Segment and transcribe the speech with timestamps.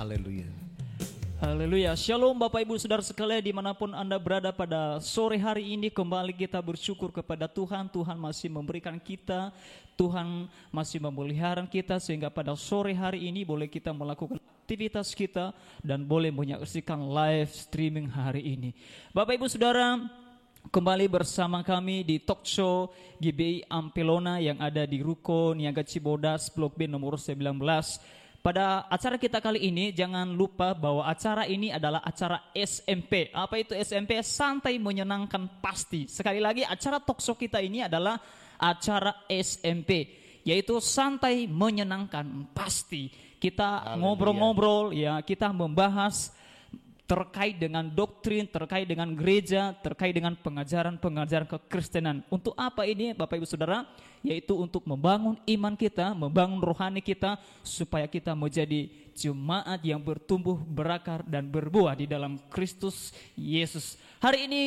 [0.00, 0.48] Haleluya.
[1.44, 1.92] Haleluya.
[1.92, 6.32] Shalom Bapak Ibu Saudara sekalian di mana pun Anda berada pada sore hari ini kembali
[6.32, 7.84] kita bersyukur kepada Tuhan.
[7.92, 9.52] Tuhan masih memberikan kita,
[10.00, 15.52] Tuhan masih memelihara kita sehingga pada sore hari ini boleh kita melakukan aktivitas kita
[15.84, 18.72] dan boleh menyaksikan live streaming hari ini.
[19.12, 20.00] Bapak Ibu Saudara,
[20.72, 22.88] kembali bersama kami di talk show
[23.20, 27.36] GBI Ampelona yang ada di Ruko Niaga Cibodas Blok B nomor 19.
[28.40, 33.28] Pada acara kita kali ini jangan lupa bahwa acara ini adalah acara SMP.
[33.36, 34.16] Apa itu SMP?
[34.24, 36.08] Santai menyenangkan pasti.
[36.08, 38.16] Sekali lagi acara talk show kita ini adalah
[38.56, 43.12] acara SMP yaitu santai menyenangkan pasti.
[43.36, 46.32] Kita ngobrol-ngobrol ya, kita membahas
[47.10, 52.22] terkait dengan doktrin, terkait dengan gereja, terkait dengan pengajaran-pengajaran kekristenan.
[52.30, 53.82] Untuk apa ini Bapak Ibu Saudara?
[54.22, 57.34] Yaitu untuk membangun iman kita, membangun rohani kita
[57.66, 58.86] supaya kita menjadi
[59.18, 63.98] jemaat yang bertumbuh, berakar dan berbuah di dalam Kristus Yesus.
[64.22, 64.62] Hari ini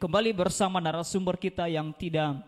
[0.00, 2.40] kembali bersama narasumber kita yang tidak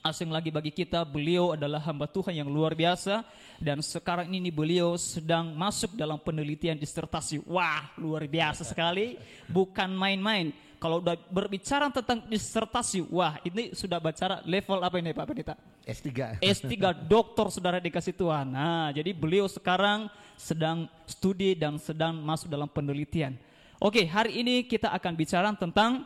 [0.00, 1.04] asing lagi bagi kita.
[1.04, 3.24] Beliau adalah hamba Tuhan yang luar biasa
[3.60, 7.44] dan sekarang ini beliau sedang masuk dalam penelitian disertasi.
[7.44, 10.52] Wah, luar biasa sekali, bukan main-main.
[10.80, 15.54] Kalau udah berbicara tentang disertasi, wah ini sudah bicara level apa ini Pak Pendeta?
[15.84, 16.40] S3.
[16.40, 16.72] S3
[17.04, 18.48] doktor saudara dikasih Tuhan.
[18.48, 20.08] Nah, jadi beliau sekarang
[20.40, 23.36] sedang studi dan sedang masuk dalam penelitian.
[23.76, 26.00] Oke, hari ini kita akan bicara tentang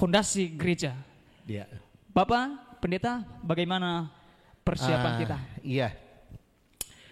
[0.00, 0.96] fondasi gereja.
[1.44, 1.68] Ya.
[2.16, 4.06] Bapak Pendeta, bagaimana
[4.62, 5.36] persiapan Ah, kita?
[5.66, 5.90] Iya.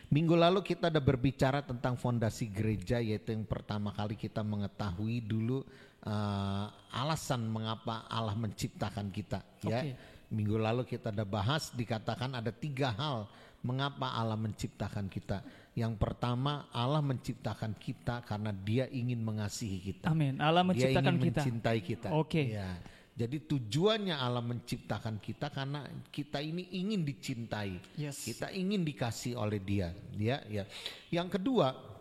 [0.06, 5.66] Minggu lalu kita ada berbicara tentang fondasi gereja yaitu yang pertama kali kita mengetahui dulu
[6.06, 9.82] ah, alasan mengapa Allah menciptakan kita ya.
[9.82, 9.98] Oke.
[10.30, 13.26] Minggu lalu kita ada bahas dikatakan ada tiga hal
[13.66, 15.42] mengapa Allah menciptakan kita.
[15.74, 20.14] Yang pertama Allah menciptakan kita karena Dia ingin mengasihi kita.
[20.14, 20.38] Amin.
[20.38, 21.40] Allah Dia menciptakan ingin kita.
[21.42, 22.08] mencintai kita.
[22.14, 22.54] Oke.
[22.54, 22.78] Ya.
[23.14, 27.78] Jadi tujuannya Allah menciptakan kita karena kita ini ingin dicintai.
[27.94, 28.26] Yes.
[28.26, 30.66] Kita ingin dikasih oleh Dia, ya, ya.
[31.14, 31.94] Yang kedua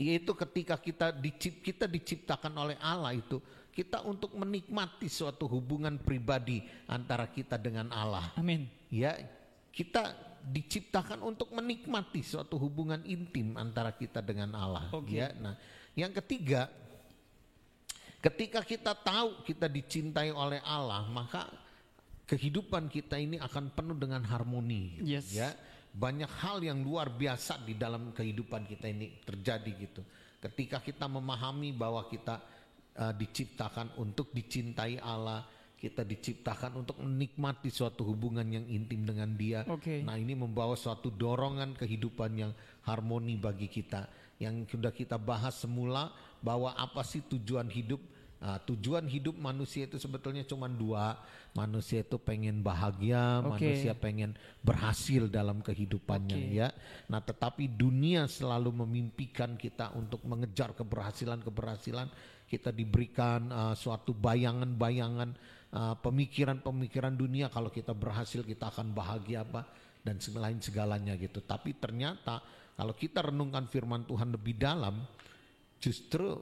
[0.00, 3.36] yaitu ketika kita dicip, kita diciptakan oleh Allah itu
[3.70, 8.32] kita untuk menikmati suatu hubungan pribadi antara kita dengan Allah.
[8.34, 8.66] Amin.
[8.90, 9.14] Ya,
[9.70, 14.90] kita diciptakan untuk menikmati suatu hubungan intim antara kita dengan Allah.
[14.90, 15.20] Oke.
[15.20, 15.54] Ya, nah,
[15.94, 16.72] yang ketiga,
[18.20, 21.48] ketika kita tahu kita dicintai oleh Allah, maka
[22.28, 25.02] kehidupan kita ini akan penuh dengan harmoni.
[25.02, 25.34] Yes.
[25.34, 25.50] Ya,
[25.90, 30.02] banyak hal yang luar biasa di dalam kehidupan kita ini terjadi gitu.
[30.40, 32.38] Ketika kita memahami bahwa kita
[32.96, 35.44] uh, diciptakan untuk dicintai Allah,
[35.80, 39.66] kita diciptakan untuk menikmati suatu hubungan yang intim dengan Dia.
[39.66, 40.04] Oke.
[40.04, 42.52] Nah, ini membawa suatu dorongan kehidupan yang
[42.84, 44.06] harmoni bagi kita.
[44.40, 48.00] Yang sudah kita bahas semula bahwa apa sih tujuan hidup?
[48.40, 51.20] Nah, tujuan hidup manusia itu sebetulnya cuma dua.
[51.52, 53.68] Manusia itu pengen bahagia, Oke.
[53.68, 54.32] manusia pengen
[54.64, 56.56] berhasil dalam kehidupannya Oke.
[56.56, 56.68] ya.
[57.10, 62.08] Nah, tetapi dunia selalu memimpikan kita untuk mengejar keberhasilan-keberhasilan.
[62.48, 65.30] Kita diberikan uh, suatu bayangan-bayangan,
[65.76, 69.68] uh, pemikiran-pemikiran dunia kalau kita berhasil kita akan bahagia apa
[70.00, 71.44] dan lain segalanya gitu.
[71.44, 72.40] Tapi ternyata
[72.80, 75.04] kalau kita renungkan firman Tuhan lebih dalam,
[75.80, 76.38] justru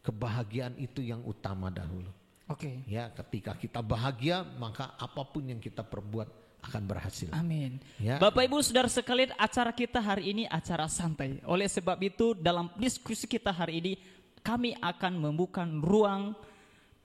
[0.00, 2.08] kebahagiaan itu yang utama dahulu.
[2.50, 2.82] Oke.
[2.90, 6.26] Ya, ketika kita bahagia, maka apa pun yang kita perbuat
[6.60, 7.30] akan berhasil.
[7.32, 7.78] Amin.
[7.96, 8.18] Ya.
[8.18, 11.38] Bapak Ibu Saudara sekalian, acara kita hari ini acara santai.
[11.46, 13.92] Oleh sebab itu dalam diskusi kita hari ini
[14.42, 16.34] kami akan membuka ruang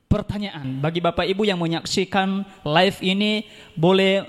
[0.09, 0.79] pertanyaan.
[0.79, 4.23] Bagi Bapak Ibu yang menyaksikan live ini boleh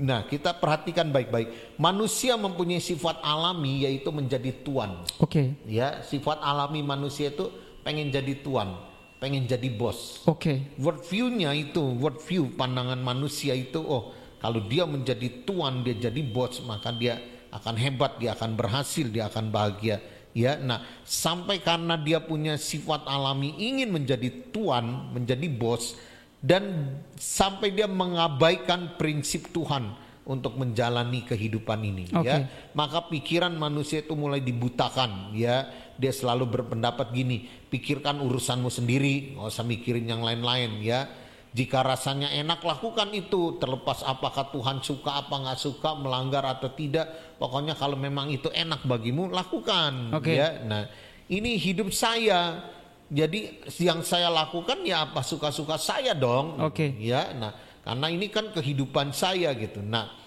[0.00, 1.76] Nah, kita perhatikan baik-baik.
[1.76, 5.04] Manusia mempunyai sifat alami yaitu menjadi tuan.
[5.20, 5.60] Oke.
[5.68, 7.52] Ya, sifat alami manusia itu
[7.84, 8.80] pengen jadi tuan,
[9.20, 10.24] pengen jadi bos.
[10.24, 10.72] Oke.
[10.80, 16.20] Word view-nya itu, word view pandangan manusia itu, oh kalau dia menjadi tuan, dia jadi
[16.24, 17.20] bos, maka dia
[17.52, 20.00] akan hebat, dia akan berhasil, dia akan bahagia.
[20.30, 25.98] Ya, nah sampai karena dia punya sifat alami ingin menjadi tuan, menjadi bos
[26.38, 29.90] dan sampai dia mengabaikan prinsip Tuhan
[30.24, 32.28] untuk menjalani kehidupan ini Oke.
[32.28, 32.46] ya
[32.76, 35.66] maka pikiran manusia itu mulai dibutakan ya.
[36.00, 41.04] Dia selalu berpendapat gini pikirkan urusanmu sendiri nggak usah mikirin yang lain-lain ya
[41.50, 43.58] jika rasanya enak lakukan itu.
[43.58, 48.86] Terlepas apakah Tuhan suka apa nggak suka melanggar atau tidak pokoknya kalau memang itu enak
[48.86, 50.14] bagimu lakukan.
[50.14, 50.38] Oke.
[50.38, 50.86] ya nah
[51.30, 52.70] ini hidup saya.
[53.10, 56.62] Jadi yang saya lakukan ya apa suka-suka saya dong.
[56.62, 56.94] Oke.
[57.02, 57.50] ya nah
[57.82, 59.82] karena ini kan kehidupan saya gitu.
[59.82, 60.20] Nah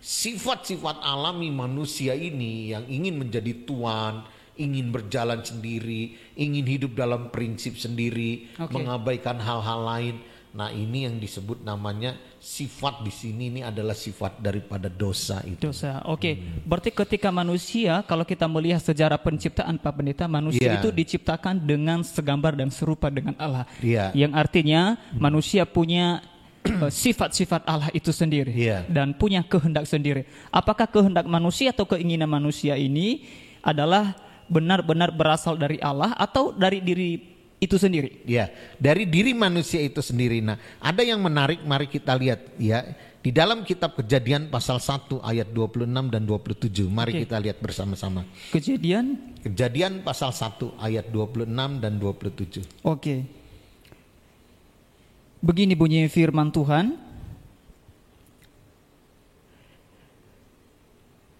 [0.00, 4.24] sifat-sifat alami manusia ini yang ingin menjadi tuan,
[4.60, 8.76] ingin berjalan sendiri, ingin hidup dalam prinsip sendiri, Oke.
[8.76, 10.16] mengabaikan hal-hal lain.
[10.50, 15.70] Nah, ini yang disebut namanya sifat di sini ini adalah sifat daripada dosa itu.
[15.70, 16.02] Dosa.
[16.10, 16.34] Oke.
[16.66, 20.82] Berarti ketika manusia kalau kita melihat sejarah penciptaan Pak Pendeta, manusia Iya.
[20.82, 23.62] itu diciptakan dengan segambar dan serupa dengan Allah.
[23.78, 24.10] Iya.
[24.10, 26.18] Yang artinya manusia punya
[26.66, 28.90] eh, sifat-sifat Allah itu sendiri Iya.
[28.90, 30.26] dan punya kehendak sendiri.
[30.50, 33.22] Apakah kehendak manusia atau keinginan manusia ini
[33.62, 34.18] adalah
[34.50, 37.10] benar-benar berasal dari Allah atau dari diri
[37.62, 38.26] itu sendiri?
[38.26, 38.50] Ya,
[38.82, 40.42] dari diri manusia itu sendiri.
[40.42, 42.82] Nah, ada yang menarik, mari kita lihat ya.
[43.20, 46.88] Di dalam kitab Kejadian pasal 1 ayat 26 dan 27.
[46.88, 47.20] Mari Oke.
[47.28, 48.24] kita lihat bersama-sama.
[48.48, 52.64] Kejadian Kejadian pasal 1 ayat 26 dan 27.
[52.80, 53.28] Oke.
[55.44, 56.96] Begini bunyi firman Tuhan.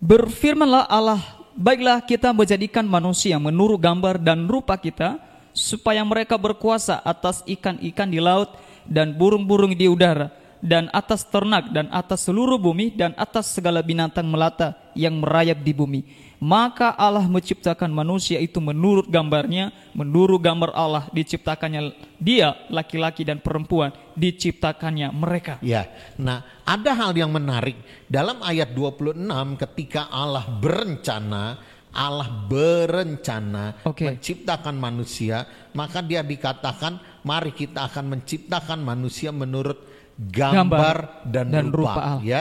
[0.01, 5.19] Berfirmanlah Allah, baiklah kita menjadikan manusia menurut gambar dan rupa kita,
[5.51, 8.55] supaya mereka berkuasa atas ikan-ikan di laut
[8.87, 10.31] dan burung-burung di udara,
[10.61, 15.73] dan atas ternak dan atas seluruh bumi dan atas segala binatang melata yang merayap di
[15.73, 16.01] bumi.
[16.41, 23.93] Maka Allah menciptakan manusia itu menurut gambarnya, menurut gambar Allah diciptakannya dia, laki-laki dan perempuan,
[24.17, 25.61] diciptakannya mereka.
[25.61, 25.85] Ya,
[26.17, 27.77] nah ada hal yang menarik
[28.09, 29.21] dalam ayat 26
[29.61, 31.61] ketika Allah berencana,
[31.93, 34.09] Allah berencana Oke.
[34.09, 35.45] menciptakan manusia,
[35.77, 39.77] maka dia dikatakan mari kita akan menciptakan manusia menurut
[40.17, 40.97] gambar, Gambar
[41.29, 41.77] dan, dan rupa.
[41.77, 42.23] rupa Allah.
[42.25, 42.41] Ya,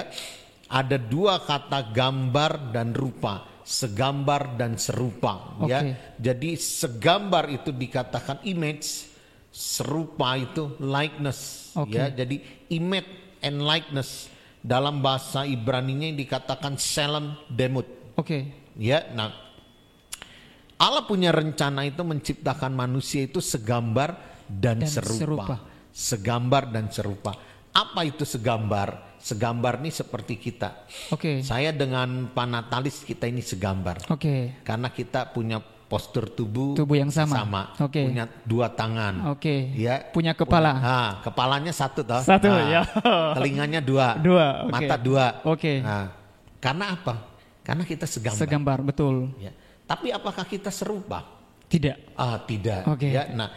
[0.70, 5.62] ada dua kata gambar dan rupa, segambar dan serupa.
[5.70, 5.94] Ya, Oke.
[6.18, 9.06] jadi segambar itu dikatakan image,
[9.54, 11.70] serupa itu likeness.
[11.78, 11.94] Oke.
[11.94, 12.42] Ya, jadi
[12.74, 14.26] image and likeness
[14.66, 17.86] dalam bahasa Ibraninya dikatakan selem demut.
[18.18, 18.50] Oke.
[18.74, 19.30] Ya, nah
[20.82, 24.18] Allah punya rencana itu menciptakan manusia itu segambar
[24.50, 25.14] dan, Dan serupa.
[25.14, 25.56] serupa.
[25.94, 27.32] Segambar dan serupa.
[27.70, 29.09] Apa itu segambar?
[29.30, 30.90] Segambar ini seperti kita.
[31.14, 31.46] Oke.
[31.46, 34.10] Saya dengan Pak Natalis kita ini segambar.
[34.10, 34.58] Oke.
[34.66, 37.78] Karena kita punya postur tubuh Tubuh yang sama.
[37.78, 38.10] Oke.
[38.10, 39.34] Punya dua tangan.
[39.38, 39.70] Oke.
[39.78, 40.02] Ya.
[40.10, 40.72] Punya kepala.
[40.74, 42.22] Nah, kepalanya satu toh.
[42.26, 42.82] Satu, Nah, ya.
[43.38, 44.18] Telinganya dua.
[44.18, 44.74] Dua, oke.
[44.74, 45.26] Mata dua.
[45.46, 45.82] Oke.
[45.86, 46.10] Nah,
[46.58, 47.14] karena apa?
[47.62, 48.40] Karena kita segambar.
[48.42, 49.30] Segambar, betul.
[49.38, 49.54] Ya.
[49.86, 51.22] Tapi apakah kita serupa?
[51.70, 52.18] Tidak.
[52.18, 52.86] Ah, tidak.
[52.90, 53.14] Oke.
[53.14, 53.54] Ya, nah,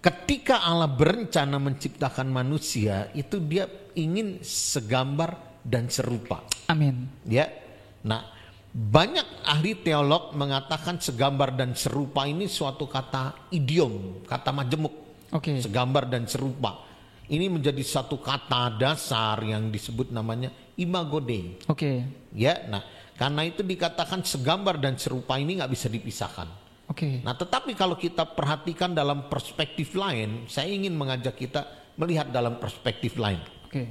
[0.00, 6.44] ketika Allah berencana menciptakan manusia, itu dia ingin segambar dan serupa.
[6.72, 7.08] Amin.
[7.28, 7.52] Ya.
[8.00, 8.24] Nah,
[8.72, 14.94] banyak ahli teolog mengatakan segambar dan serupa ini suatu kata idiom, kata majemuk.
[15.30, 15.60] Oke.
[15.62, 16.86] Segambar dan serupa.
[17.30, 21.54] Ini menjadi satu kata dasar yang disebut namanya imago Dei.
[21.70, 22.02] Oke.
[22.34, 22.82] Ya, nah
[23.14, 26.59] karena itu dikatakan segambar dan serupa ini nggak bisa dipisahkan.
[26.90, 27.22] Oke.
[27.22, 33.14] Nah, tetapi kalau kita perhatikan dalam perspektif lain, saya ingin mengajak kita melihat dalam perspektif
[33.14, 33.38] lain.
[33.70, 33.86] Oke.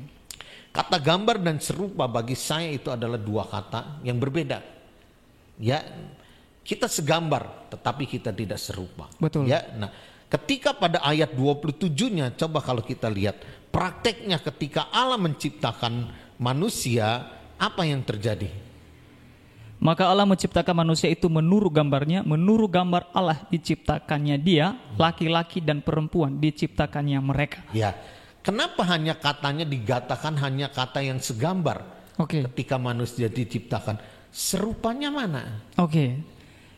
[0.70, 4.60] Kata gambar dan serupa bagi saya itu adalah dua kata yang berbeda.
[5.58, 5.80] Ya,
[6.62, 9.10] kita segambar, tetapi kita tidak serupa.
[9.18, 9.48] Betul.
[9.50, 9.90] Ya, nah,
[10.30, 13.42] ketika pada ayat 27-nya, coba kalau kita lihat
[13.74, 17.26] prakteknya ketika Allah menciptakan manusia,
[17.58, 18.69] apa yang terjadi?
[19.80, 26.36] Maka Allah menciptakan manusia itu menurut gambarnya, menurut gambar Allah diciptakannya dia, laki-laki dan perempuan
[26.36, 27.64] diciptakannya mereka.
[27.72, 27.96] Ya,
[28.44, 31.88] kenapa hanya katanya digatakan hanya kata yang segambar
[32.20, 32.44] Oke.
[32.52, 33.96] ketika manusia diciptakan?
[34.36, 35.64] Serupanya mana?
[35.80, 36.20] Oke.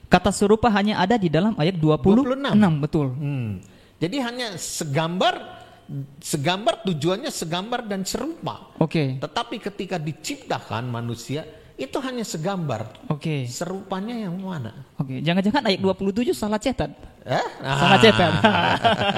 [0.05, 2.53] Kata serupa hanya ada di dalam ayat 26.
[2.53, 2.83] 26.
[2.85, 3.07] betul.
[3.17, 3.65] Hmm.
[3.97, 5.41] Jadi hanya segambar,
[6.21, 8.77] segambar tujuannya segambar dan serupa.
[8.77, 9.17] Oke.
[9.17, 12.85] Tetapi ketika diciptakan manusia itu hanya segambar.
[13.09, 13.49] Oke.
[13.49, 14.85] Serupanya yang mana?
[15.01, 16.93] Oke, jangan-jangan ayat 27 salah cetat.
[17.25, 17.45] Eh?
[17.61, 18.31] Salah cetak.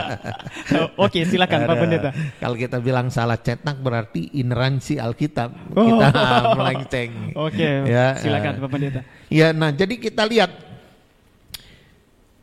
[1.04, 1.76] Oke, silakan Pak.
[1.76, 2.10] Pendeta.
[2.40, 6.00] Kalau kita bilang salah cetak berarti ineransi Alkitab Oh.
[6.00, 6.08] kita
[6.60, 7.12] melenceng.
[7.36, 8.60] Oke, Ya, silakan eh.
[8.64, 9.02] Pak Pendeta.
[9.28, 10.52] Ya, nah jadi kita lihat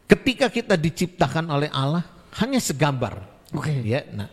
[0.04, 2.04] ketika kita diciptakan oleh Allah
[2.44, 3.24] hanya segambar.
[3.56, 3.72] Oke.
[3.82, 4.28] Ya, nah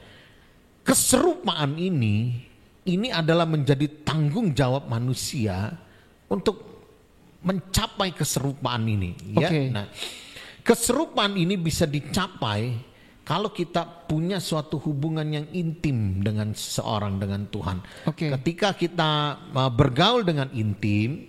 [0.84, 2.47] keserupaan ini
[2.88, 5.76] ini adalah menjadi tanggung jawab manusia
[6.32, 6.64] untuk
[7.44, 9.12] mencapai keserupaan ini.
[9.36, 9.62] Ya, Oke.
[9.70, 9.86] nah
[10.64, 12.76] keserupaan ini bisa dicapai
[13.28, 17.78] kalau kita punya suatu hubungan yang intim dengan seseorang dengan Tuhan.
[18.08, 18.32] Oke.
[18.40, 19.12] Ketika kita
[19.52, 21.28] uh, bergaul dengan intim,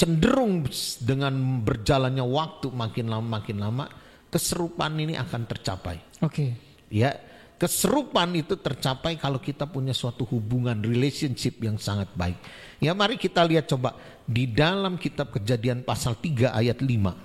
[0.00, 0.64] cenderung
[1.04, 3.84] dengan berjalannya waktu makin lama makin lama,
[4.32, 6.00] keserupaan ini akan tercapai.
[6.24, 6.56] Oke.
[6.88, 7.12] Ya,
[7.56, 12.36] keserupaan itu tercapai kalau kita punya suatu hubungan relationship yang sangat baik.
[12.76, 13.96] Ya, mari kita lihat coba
[14.28, 17.16] di dalam kitab Kejadian pasal 3 ayat 5.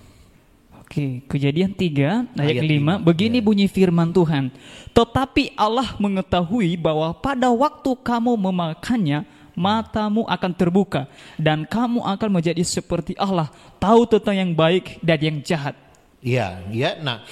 [0.91, 3.45] Oke, kejadian 3 ayat, Ayat 5, lima, begini ya.
[3.47, 4.51] bunyi firman Tuhan.
[4.91, 9.23] Tetapi Allah mengetahui bahwa pada waktu kamu memakannya,
[9.55, 11.07] matamu akan terbuka
[11.39, 13.47] dan kamu akan menjadi seperti Allah,
[13.79, 15.75] tahu tentang yang baik dan yang jahat.
[16.19, 16.99] Iya, ya.
[16.99, 17.23] Nah,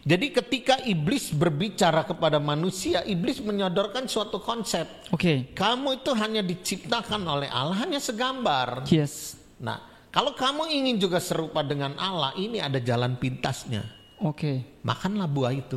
[0.00, 4.88] jadi ketika iblis berbicara kepada manusia, iblis menyodorkan suatu konsep.
[5.12, 5.52] Oke.
[5.52, 8.88] Kamu itu hanya diciptakan oleh Allah hanya segambar.
[8.88, 9.36] Yes.
[9.60, 13.84] Nah, kalau kamu ingin juga serupa dengan Allah, ini ada jalan pintasnya.
[14.24, 14.80] Oke.
[14.80, 15.76] Makanlah buah itu.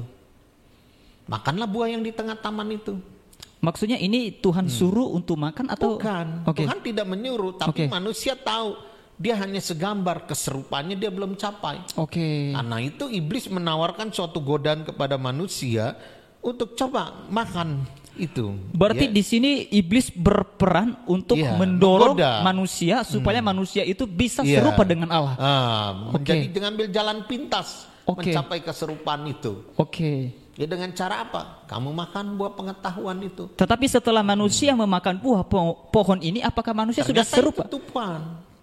[1.27, 2.96] Makanlah buah yang di tengah taman itu.
[3.63, 6.48] Maksudnya ini Tuhan suruh untuk makan atau Bukan.
[6.48, 6.63] Oke.
[6.63, 7.92] Tuhan tidak menyuruh, tapi Oke.
[7.92, 8.75] manusia tahu
[9.24, 11.80] dia hanya segambar keserupannya dia belum capai.
[11.96, 12.51] Oke.
[12.51, 15.96] Karena itu iblis menawarkan suatu godaan kepada manusia
[16.44, 18.51] untuk coba makan itu.
[18.75, 19.13] Berarti Ya.
[19.15, 22.44] di sini iblis berperan untuk Iya, mendorong menggoda.
[22.44, 24.60] manusia supaya manusia itu bisa Iya.
[24.60, 25.34] serupa dengan Allah.
[25.39, 26.53] Ah, menjadi Oke.
[26.53, 28.27] mengambil jalan pintas Oke.
[28.30, 29.63] mencapai keserupaan itu.
[29.74, 30.36] Oke.
[30.53, 31.65] Ya dengan cara apa?
[31.65, 33.50] Kamu makan buah pengetahuan itu.
[33.56, 37.63] Tetapi setelah manusia memakan buah po- pohon ini, apakah manusia sudah Ternyata serupa?
[37.65, 37.82] Itu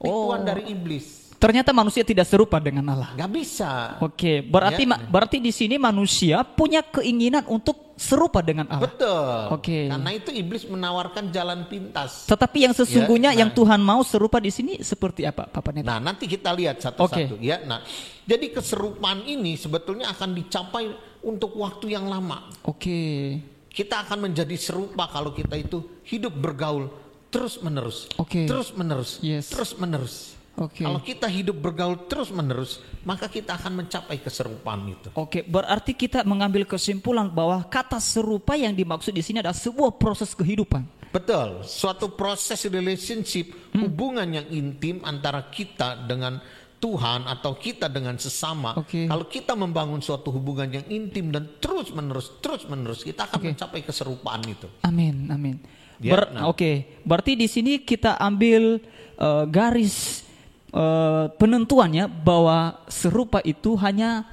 [0.00, 0.46] tipuan, Oh.
[0.48, 1.20] dari iblis.
[1.40, 3.16] Ternyata manusia tidak serupa dengan Allah.
[3.16, 3.96] Gak bisa.
[4.04, 5.00] Oke, berarti Ya.
[5.08, 8.84] berarti di sini manusia punya keinginan untuk serupa dengan Allah.
[8.84, 9.56] Betul.
[9.56, 9.88] Oke.
[9.88, 12.28] Karena itu iblis menawarkan jalan pintas.
[12.28, 13.56] Tetapi yang sesungguhnya Ya, yang nah.
[13.56, 15.88] Tuhan mau serupa di sini seperti apa, Pak Pendeta?
[15.88, 17.64] Nah, nanti kita lihat satu-satu ya.
[17.64, 17.80] Nah,
[18.28, 20.92] jadi keserupaan ini sebetulnya akan dicapai
[21.24, 22.52] untuk waktu yang lama.
[22.68, 23.40] Oke.
[23.72, 26.88] Kita akan menjadi serupa kalau kita itu hidup bergaul
[27.30, 28.10] terus-menerus.
[28.18, 28.44] Oke.
[28.44, 29.22] Terus-menerus.
[29.22, 29.48] Yes.
[29.48, 30.36] Terus-menerus.
[30.58, 30.84] Oke.
[30.84, 35.08] Kalau kita hidup bergaul terus-menerus, maka kita akan mencapai keserupaan itu.
[35.16, 40.36] Oke, berarti kita mengambil kesimpulan bahwa kata serupa yang dimaksud di sini adalah sebuah proses
[40.36, 40.84] kehidupan.
[41.10, 43.88] Betul, suatu proses relationship, Hmm.
[43.88, 46.38] hubungan yang intim antara kita dengan
[46.76, 48.72] Tuhan atau kita dengan sesama.
[48.76, 49.04] Oke.
[49.08, 53.48] Kalau kita membangun suatu hubungan yang intim dan terus menerus, terus menerus, kita akan Oke.
[53.52, 54.68] mencapai keserupaan itu.
[54.84, 55.56] Amin, amin.
[56.00, 56.48] Ber- nah.
[56.48, 58.80] Oke, berarti di sini kita ambil
[59.16, 60.24] eh, garis
[60.72, 64.24] eh, penentuannya bahwa serupa itu hanya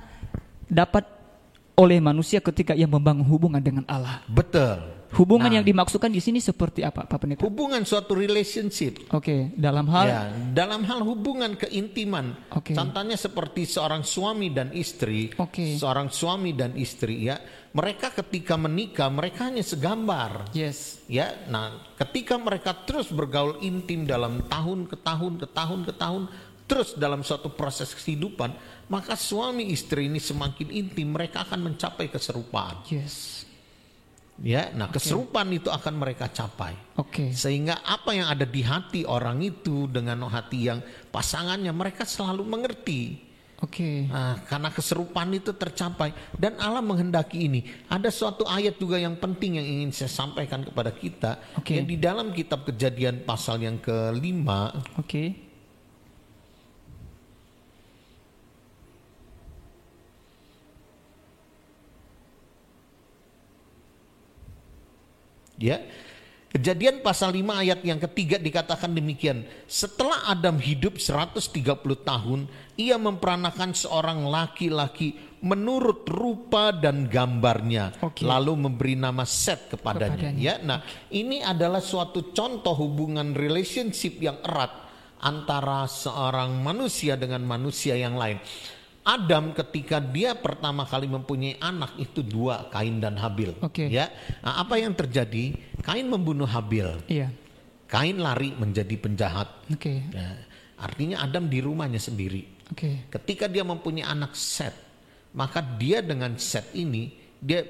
[0.65, 1.03] dapat
[1.75, 4.23] oleh manusia ketika ia membangun hubungan dengan Allah.
[4.25, 4.97] Betul.
[5.07, 5.55] Hubungan Nah.
[5.61, 7.39] yang dimaksudkan di sini seperti apa, Pak Pendeta?
[7.47, 9.07] Hubungan suatu relationship.
[9.15, 10.21] Oke, dalam hal Ya,
[10.51, 12.35] dalam hal hubungan keintiman.
[12.51, 12.75] Oke.
[12.75, 15.31] Contohnya seperti seorang suami dan istri.
[15.39, 15.79] Oke.
[15.79, 17.39] Seorang suami dan istri ya,
[17.75, 20.51] mereka ketika menikah mereka hanya segambar.
[20.55, 25.93] yes, Ya, nah ketika mereka terus bergaul intim dalam tahun ke tahun ke tahun ke
[25.95, 26.23] tahun
[26.67, 28.51] terus dalam suatu proses kehidupan,
[28.91, 32.83] maka suami istri ini semakin intim mereka akan mencapai keserupaan.
[32.91, 33.47] yes.
[34.37, 36.77] Ya, nah keserupaan itu akan mereka capai.
[37.01, 37.33] Oke.
[37.33, 40.77] Sehingga apa yang ada di hati orang itu dengan hati yang
[41.09, 43.26] pasangannya mereka selalu mengerti.
[43.57, 44.05] Oke.
[44.05, 47.65] Nah, karena keserupaan itu tercapai dan Allah menghendaki ini.
[47.89, 51.41] Ada suatu ayat juga yang penting yang ingin saya sampaikan kepada kita.
[51.57, 51.73] Oke.
[51.73, 55.47] Ya, di dalam kitab Kejadian pasal yang kelima, Oke.
[65.57, 65.81] ya.
[66.47, 69.43] Kejadian pasal 5 ayat yang ketiga dikatakan demikian.
[69.67, 71.51] Setelah Adam hidup 130
[72.07, 72.47] tahun,
[72.79, 77.99] ia memperanakan seorang laki-laki menurut rupa dan gambarnya.
[77.99, 78.23] Oke.
[78.23, 80.15] Lalu memberi nama Set kepadanya.
[80.15, 80.39] Kepadanya.
[80.39, 80.79] Ya, nah
[81.11, 84.71] ini adalah suatu contoh hubungan relationship yang erat
[85.19, 88.39] antara seorang manusia dengan manusia yang lain.
[89.07, 93.55] Adam ketika dia pertama kali mempunyai anak itu dua Kain dan Habil.
[93.63, 93.87] Oke.
[93.87, 94.11] Ya,
[94.43, 95.55] nah, apa yang terjadi?
[95.79, 97.07] Kain membunuh Habil.
[97.07, 97.31] Iya.
[97.87, 99.47] Kain lari menjadi penjahat.
[99.71, 100.03] Oke.
[100.11, 100.43] Ya,
[100.75, 102.43] artinya Adam di rumahnya sendiri.
[102.67, 103.07] Oke.
[103.07, 104.75] Ketika dia mempunyai anak Set,
[105.39, 107.63] maka dia dengan set ini dia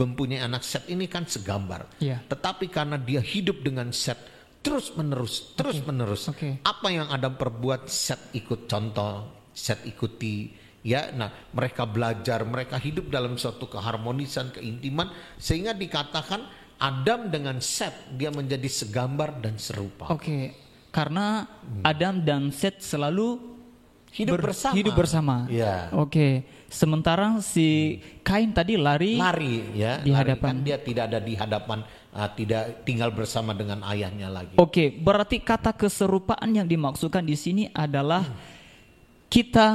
[0.00, 2.00] mempunyai anak set ini kan segambar.
[2.00, 2.24] Iya.
[2.24, 4.16] Tetapi karena dia hidup dengan set
[4.64, 6.32] terus menerus, terus menerus.
[6.32, 6.64] Oke.
[6.64, 10.52] Apa yang Adam perbuat, set ikut contoh, set ikuti.
[10.84, 15.08] Ya, nah mereka belajar, mereka hidup dalam suatu keharmonisan, keintiman,
[15.40, 16.44] sehingga dikatakan
[16.76, 20.12] Adam dengan set dia menjadi segambar dan serupa.
[20.12, 20.52] Oke.
[20.92, 21.48] Karena
[21.82, 23.54] Adam dan Set selalu
[24.14, 24.74] Hidup ber- bersama.
[24.78, 25.34] Hidup bersama.
[25.50, 25.90] Ya.
[25.90, 26.46] Oke.
[26.70, 29.18] Sementara si Kain tadi lari.
[29.18, 30.20] Lari ya, Di lari.
[30.22, 30.50] hadapan.
[30.54, 31.78] Kan dia tidak ada di hadapan,
[32.14, 34.54] uh, tidak tinggal bersama dengan ayahnya lagi.
[34.54, 38.22] Oke, berarti kata keserupaan yang dimaksudkan di sini adalah
[39.34, 39.66] kita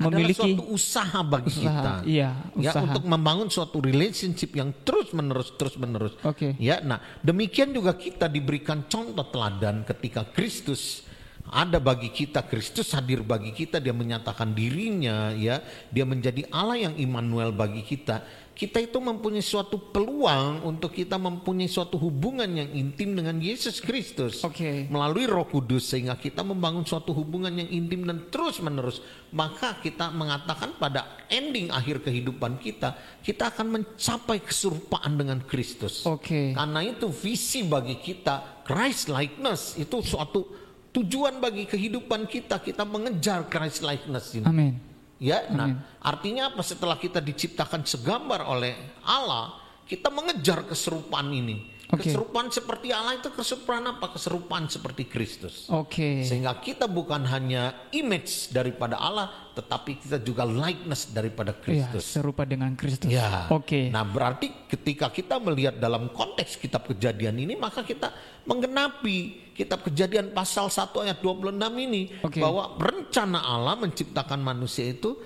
[0.00, 1.62] memiliki suatu usaha bagi usaha.
[1.62, 1.92] kita.
[2.08, 2.84] Iya, Ya usaha.
[2.88, 6.16] untuk membangun suatu relationship yang terus menerus terus menerus.
[6.24, 6.56] Oke.
[6.56, 11.04] Ya, nah demikian juga kita diberikan contoh teladan ketika Kristus
[11.50, 15.58] ada bagi kita, Kristus hadir bagi kita, dia menyatakan dirinya, ya,
[15.90, 18.22] dia menjadi Allah yang Immanuel bagi kita.
[18.60, 24.44] Kita itu mempunyai suatu peluang untuk kita mempunyai suatu hubungan yang intim dengan Yesus Kristus
[24.44, 24.84] Oke.
[24.92, 29.00] melalui Roh Kudus sehingga kita membangun suatu hubungan yang intim dan terus menerus
[29.32, 36.52] maka kita mengatakan pada ending akhir kehidupan kita kita akan mencapai keserupaan dengan Kristus Oke.
[36.52, 40.44] karena itu visi bagi kita Christ likeness itu suatu
[40.92, 44.89] tujuan bagi kehidupan kita kita mengejar Christ likeness ini Amin.
[45.20, 46.64] Ya, nah artinya apa?
[46.64, 48.72] Setelah kita diciptakan segambar oleh
[49.04, 49.52] Allah,
[49.84, 51.68] kita mengejar keserupaan ini.
[51.90, 52.06] Oke.
[52.06, 54.14] Keserupaan seperti Allah itu keserupaan apa?
[54.14, 55.66] Keserupaan seperti Kristus.
[55.66, 56.22] Oke.
[56.22, 62.14] Sehingga kita bukan hanya image daripada Allah, tetapi kita juga likeness daripada Iya, Kristus.
[62.14, 63.10] serupa dengan Kristus.
[63.10, 63.50] Ya.
[63.50, 63.90] Oke.
[63.90, 68.14] Nah, berarti ketika kita melihat dalam konteks kitab Kejadian ini, maka kita
[68.46, 72.38] menggenapi kitab Kejadian pasal 1 ayat 26 ini Oke.
[72.38, 75.18] bahwa rencana Allah menciptakan manusia itu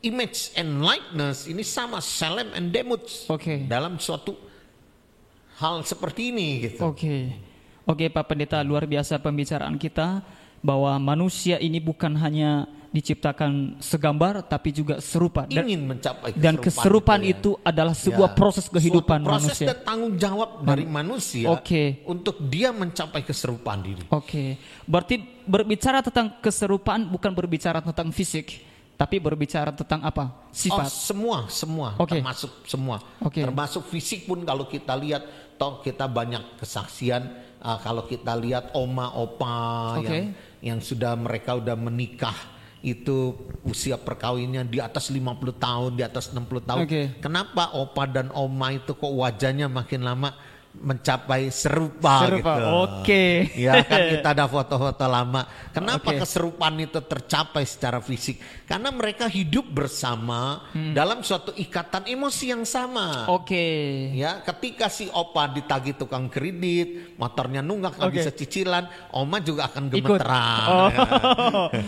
[0.00, 3.68] image and likeness ini sama Salem and Demuth Oke.
[3.68, 4.45] dalam suatu
[5.56, 6.92] hal seperti ini gitu.
[6.92, 7.32] Oke.
[7.86, 10.20] Oke Pak Pendeta, luar biasa pembicaraan kita
[10.58, 17.20] bahwa manusia ini bukan hanya diciptakan segambar tapi juga serupa dan, Ingin mencapai dan keserupaan
[17.20, 17.36] ya.
[17.36, 18.34] itu adalah sebuah Ya.
[18.34, 19.66] proses kehidupan Suatu proses manusia.
[19.68, 22.00] dan tanggung jawab dari manusia Oke.
[22.08, 24.02] untuk dia mencapai keserupaan diri.
[24.08, 24.56] Oke.
[24.88, 28.64] Berarti berbicara tentang keserupaan bukan berbicara tentang fisik,
[28.96, 30.24] tapi berbicara tentang apa?
[30.32, 30.88] Oh, Sifat.
[30.88, 32.16] semua, semua, Oke.
[32.16, 33.44] termasuk semua, Oke.
[33.44, 35.20] termasuk fisik pun kalau kita lihat,
[35.56, 37.44] toh kita banyak kesaksian.
[37.66, 40.06] ah, kalau kita lihat oma, opa Oke.
[40.06, 40.24] yang
[40.62, 42.36] yang sudah mereka udah menikah
[42.86, 43.34] itu
[43.66, 46.86] usia perkawinnya di atas 50 tahun, di atas 60 tahun.
[46.86, 47.02] Oke.
[47.18, 50.30] Kenapa opa dan oma itu kok wajahnya makin lama
[50.76, 52.68] mencapai serupa, Serupa, gitu.
[52.84, 53.24] oke.
[53.56, 55.42] Ya kan kita ada foto-foto lama.
[55.72, 56.20] Kenapa Oke.
[56.20, 58.36] keserupaan itu tercapai secara fisik?
[58.64, 60.92] Karena mereka hidup bersama Hmm.
[60.92, 63.26] dalam suatu ikatan emosi yang sama.
[63.32, 63.64] Oke.
[64.12, 68.16] Ya, ketika si opa ditagih tukang kredit, motornya nunggak nggak Oke.
[68.20, 70.00] bisa cicilan, oma juga akan Ikut.
[70.04, 70.66] gemeteran.
[70.68, 70.88] Oh.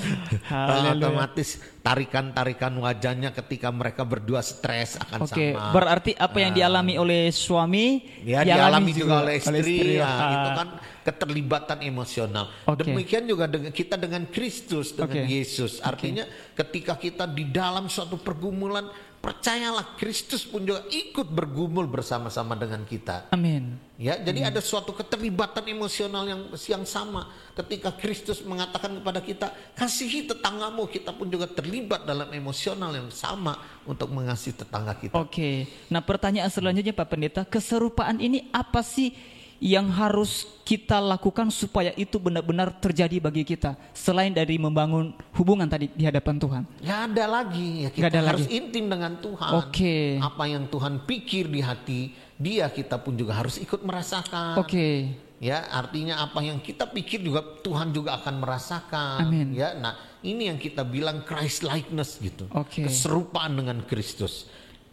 [0.48, 0.64] Ya.
[0.81, 1.09] Haleluya.
[1.09, 5.72] Otomatis tarikan-tarikan wajahnya ketika mereka berdua stres akan Oke, sama.
[5.72, 10.51] berarti apa yang dialami oleh suami Ya dialami juga, oleh oleh istri, ya, Ah, itu
[10.53, 10.68] kan
[11.09, 12.53] keterlibatan emosional.
[12.68, 12.85] Oke.
[12.85, 15.33] Demikian juga dengan kita dengan Kristus, dengan Oke.
[15.33, 15.81] Yesus.
[15.81, 22.87] Artinya ketika kita di dalam suatu pergumulan, percayalah Kristus pun juga ikut bergumul bersama-sama dengan
[22.87, 23.28] kita.
[23.35, 23.76] Amin.
[23.98, 24.50] Ya, jadi Hmm.
[24.54, 27.26] ada suatu keterlibatan emosional yang yang sama.
[27.59, 33.59] Ketika Kristus mengatakan kepada kita, kasihi tetanggamu, kita pun juga terlibat dalam emosional yang sama
[33.83, 35.18] untuk mengasihi tetangga kita.
[35.18, 35.66] Oke.
[35.90, 39.11] Nah, pertanyaan selanjutnya Pak Pendeta, keserupaan ini apa sih
[39.59, 45.90] yang harus kita lakukan supaya itu benar-benar terjadi bagi kita selain dari membangun hubungan tadi
[45.90, 46.62] di hadapan Tuhan?
[46.79, 48.55] Gak ada lagi ya kita ada harus lagi.
[48.55, 49.51] intim dengan Tuhan.
[49.59, 50.23] Oke.
[50.23, 52.01] Apa yang Tuhan pikir di hati
[52.38, 54.62] dia kita pun juga harus ikut merasakan.
[54.62, 55.18] Oke.
[55.42, 59.27] Ya artinya apa yang kita pikir juga Tuhan juga akan merasakan.
[59.27, 59.59] Amin.
[59.59, 62.47] Ya nah ini yang kita bilang Christ likeness gitu.
[62.55, 62.87] Oke.
[62.87, 64.47] Keserupaan dengan Kristus.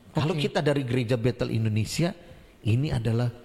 [0.09, 0.49] Kalau Oke.
[0.49, 2.17] kita dari Gereja Bethel Indonesia
[2.65, 3.44] ini adalah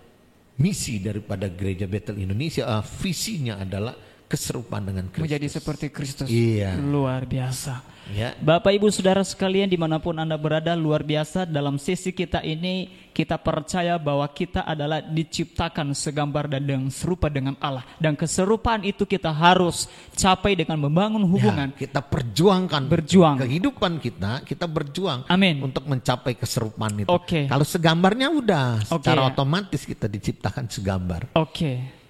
[0.60, 2.68] misi daripada Gereja Bethel Indonesia.
[2.68, 3.96] ah, visinya adalah
[4.30, 5.26] keserupaan dengan Kristus.
[5.26, 6.28] Menjadi seperti Kristus.
[6.30, 6.78] Iya.
[6.78, 7.82] Luar biasa.
[8.10, 8.34] Ya.
[8.42, 12.90] Bapak Ibu Saudara sekalian di mana pun Anda berada luar biasa dalam sesi kita ini
[13.10, 19.04] kita percaya bahwa kita adalah diciptakan segambar dan yang serupa dengan Allah dan keserupaan itu
[19.06, 21.70] kita harus capai dengan membangun hubungan.
[21.74, 23.36] Ya, kita perjuangkan Berjuang.
[23.42, 25.62] kehidupan kita, kita berjuang Amin.
[25.62, 27.10] untuk mencapai keserupaan itu.
[27.10, 27.46] Oke.
[27.46, 29.28] Kalau segambarnya udah Oke, secara ya.
[29.34, 31.30] otomatis kita diciptakan segambar.
[31.38, 32.00] Oke.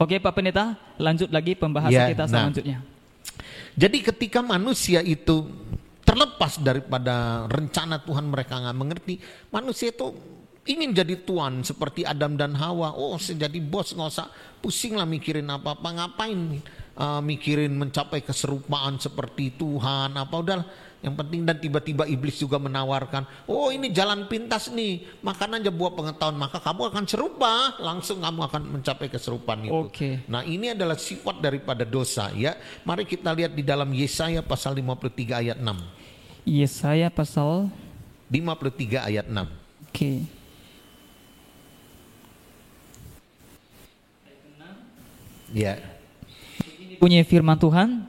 [0.00, 2.48] Oke Pak Pendeta, lanjut lagi pembahasan Ya, kita nah.
[3.80, 5.48] Jadi ketika manusia itu
[6.04, 9.14] terlepas daripada rencana Tuhan mereka nggak mengerti.
[9.48, 10.12] Manusia itu
[10.68, 12.92] ingin jadi tuan seperti Adam dan Hawa.
[12.92, 14.28] Oh, saya jadi bos nggak usah
[14.60, 15.96] pusing lah mikirin apa-apa.
[15.96, 16.60] Ngapain
[17.00, 20.60] uh, mikirin mencapai keserupaan seperti Tuhan apa udah
[21.00, 25.96] yang penting dan tiba-tiba iblis juga menawarkan, oh ini jalan pintas nih, makan aja buah
[25.96, 29.72] pengetahuan, maka kamu akan serupa, langsung kamu akan mencapai keserupaan itu.
[29.72, 30.20] Oke.
[30.28, 32.52] Nah ini adalah sifat daripada dosa ya.
[32.84, 36.44] Mari kita lihat di dalam Yesaya pasal 53 ayat 6.
[36.44, 37.72] Yesaya pasal
[38.28, 39.48] 53 ayat 6.
[39.88, 40.12] Oke.
[45.56, 45.80] Ya.
[47.00, 48.04] Punya firman Tuhan,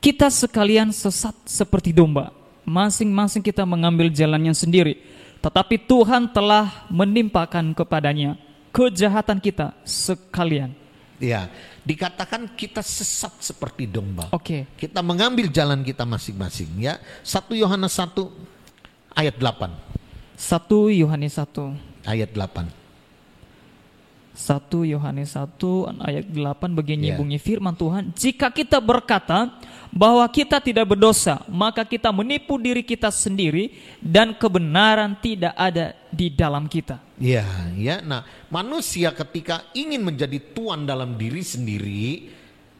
[0.00, 2.30] kita sekalian sesat seperti domba,
[2.66, 5.00] masing-masing kita mengambil jalannya sendiri.
[5.40, 8.34] Tetapi Tuhan telah menimpakan kepadanya
[8.74, 10.74] kejahatan kita sekalian.
[11.16, 11.48] Ya,
[11.86, 14.28] dikatakan kita sesat seperti domba.
[14.36, 14.68] Oke.
[14.76, 17.00] Kita mengambil jalan kita masing-masing ya.
[17.24, 18.28] 1 Yohanes 1
[19.16, 19.72] ayat 8.
[20.36, 22.85] 1 Yohanes 1 Ayat 8.
[24.36, 27.16] 1 Yohanes 1 ayat 8 begini Ya.
[27.16, 29.48] bunyi firman Tuhan, jika kita berkata
[29.88, 33.72] bahwa kita tidak berdosa, maka kita menipu diri kita sendiri
[34.04, 37.00] dan kebenaran tidak ada di dalam kita.
[37.16, 38.04] Ya, ya.
[38.04, 42.28] Nah, manusia ketika ingin menjadi tuan dalam diri sendiri,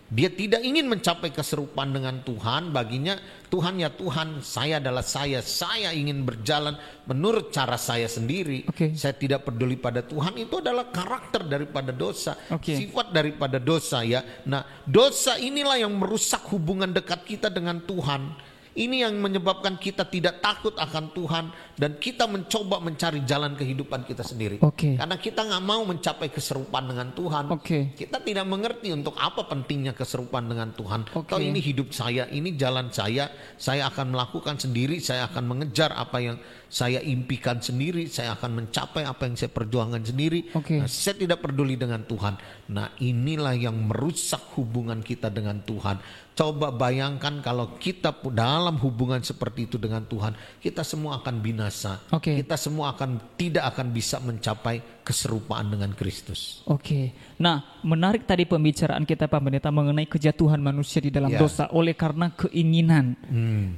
[0.06, 2.70] dia tidak ingin mencapai keserupaan dengan Tuhan.
[2.70, 3.18] Baginya
[3.50, 5.42] Tuhan ya Tuhan, saya adalah saya.
[5.42, 6.78] Saya ingin berjalan
[7.10, 8.70] menurut cara saya sendiri.
[8.70, 8.94] Oke.
[8.94, 10.38] Saya tidak peduli pada Tuhan.
[10.38, 12.78] Itu adalah karakter daripada dosa, Oke.
[12.78, 14.22] sifat daripada dosa ya.
[14.46, 18.54] Nah, dosa inilah yang merusak hubungan dekat kita dengan Tuhan.
[18.76, 21.44] Ini yang menyebabkan kita tidak takut akan Tuhan
[21.80, 24.60] dan kita mencoba mencari jalan kehidupan kita sendiri.
[24.60, 25.00] Oke.
[25.00, 27.48] Karena kita nggak mau mencapai keserupaan dengan Tuhan.
[27.56, 27.96] Oke.
[27.96, 31.08] Kita tidak mengerti untuk apa pentingnya keserupaan dengan Tuhan.
[31.08, 36.20] Kalau ini hidup saya, ini jalan saya, saya akan melakukan sendiri, saya akan mengejar apa
[36.20, 36.36] yang
[36.68, 40.52] saya impikan sendiri, saya akan mencapai apa yang saya perjuangkan sendiri.
[40.52, 40.84] Oke.
[40.84, 42.36] Nah, saya tidak peduli dengan Tuhan.
[42.76, 46.25] Nah, inilah yang merusak hubungan kita dengan Tuhan.
[46.36, 52.04] Coba bayangkan kalau kita dalam hubungan seperti itu dengan Tuhan, kita semua akan binasa.
[52.12, 52.36] Oke.
[52.44, 56.60] Kita semua akan tidak akan bisa mencapai keserupaan dengan Kristus.
[56.68, 57.16] Oke.
[57.40, 61.40] Nah, menarik tadi pembicaraan kita Pak Pendeta mengenai kejatuhan manusia di dalam Ya.
[61.40, 63.16] dosa oleh karena keinginan.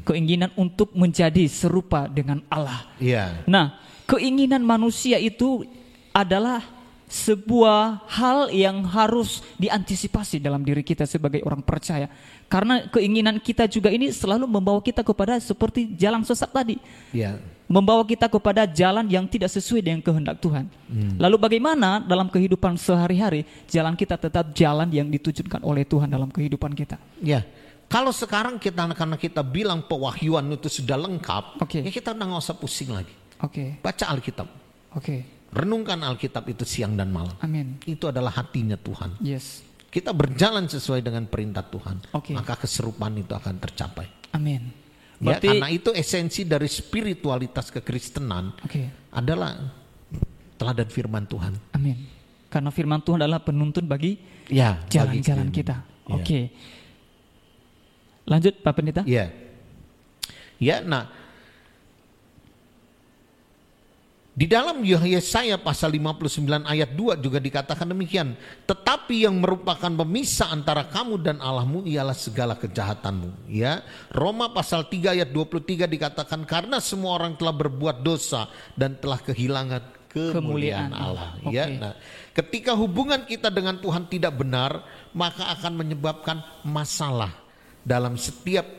[0.03, 2.90] Keinginan untuk menjadi serupa dengan Allah.
[2.99, 3.47] Iya.
[3.47, 3.79] Nah,
[4.11, 5.62] keinginan manusia itu
[6.11, 6.78] adalah
[7.09, 12.07] sebuah hal yang harus diantisipasi dalam diri kita sebagai orang percaya.
[12.53, 16.77] Karena keinginan kita juga ini selalu membawa kita kepada seperti jalan sesat tadi.
[17.11, 17.40] Iya.
[17.68, 20.68] Membawa kita kepada jalan yang tidak sesuai dengan kehendak Tuhan.
[21.21, 26.73] Lalu bagaimana dalam kehidupan sehari-hari jalan kita tetap jalan yang ditujukan oleh Tuhan dalam kehidupan
[26.73, 26.97] kita?
[27.21, 27.44] Ya,
[27.88, 31.81] kalau sekarang kita karena kita bilang pewahyuan itu sudah lengkap, Oke.
[31.81, 33.12] ya kita udah nggak usah pusing lagi.
[33.40, 34.49] Oke, Baca Alkitab,
[34.99, 37.33] oke, renungkan Alkitab itu siang dan malam.
[37.41, 37.81] amin.
[37.85, 39.17] Itu adalah hatinya Tuhan.
[39.21, 42.37] Yes, Kita berjalan sesuai dengan perintah Tuhan, Oke.
[42.37, 44.05] maka keserupaan itu akan tercapai.
[44.33, 44.69] amin.
[45.19, 49.57] Ya, Berarti, karena itu esensi dari spiritualitas kekristenan oke, adalah
[50.55, 51.57] teladan firman Tuhan.
[51.73, 51.97] amin.
[52.49, 54.17] Karena firman Tuhan adalah penuntun bagi
[54.49, 55.85] Ya, jalan-jalan kita.
[56.09, 56.15] Ya.
[56.17, 56.41] Oke.
[58.25, 59.03] Lanjut Pak Pendeta.
[59.05, 59.33] Ya.
[60.57, 61.09] Ya, nah
[64.38, 68.38] di dalam Yesaya pasal 59 ayat 2 juga dikatakan demikian.
[68.70, 73.51] Tetapi yang merupakan pemisah antara kamu dan Allahmu ialah segala kejahatanmu.
[73.51, 73.83] Ya,
[74.14, 78.46] Roma pasal 3 ayat 23 dikatakan karena semua orang telah berbuat dosa
[78.79, 81.35] dan telah kehilangan kemuliaan Kemuliaan Allah.
[81.42, 81.51] Allah.
[81.51, 81.94] Ya, nah,
[82.31, 84.87] ketika hubungan kita dengan Tuhan tidak benar,
[85.18, 87.35] maka akan menyebabkan masalah
[87.83, 88.70] dalam setiap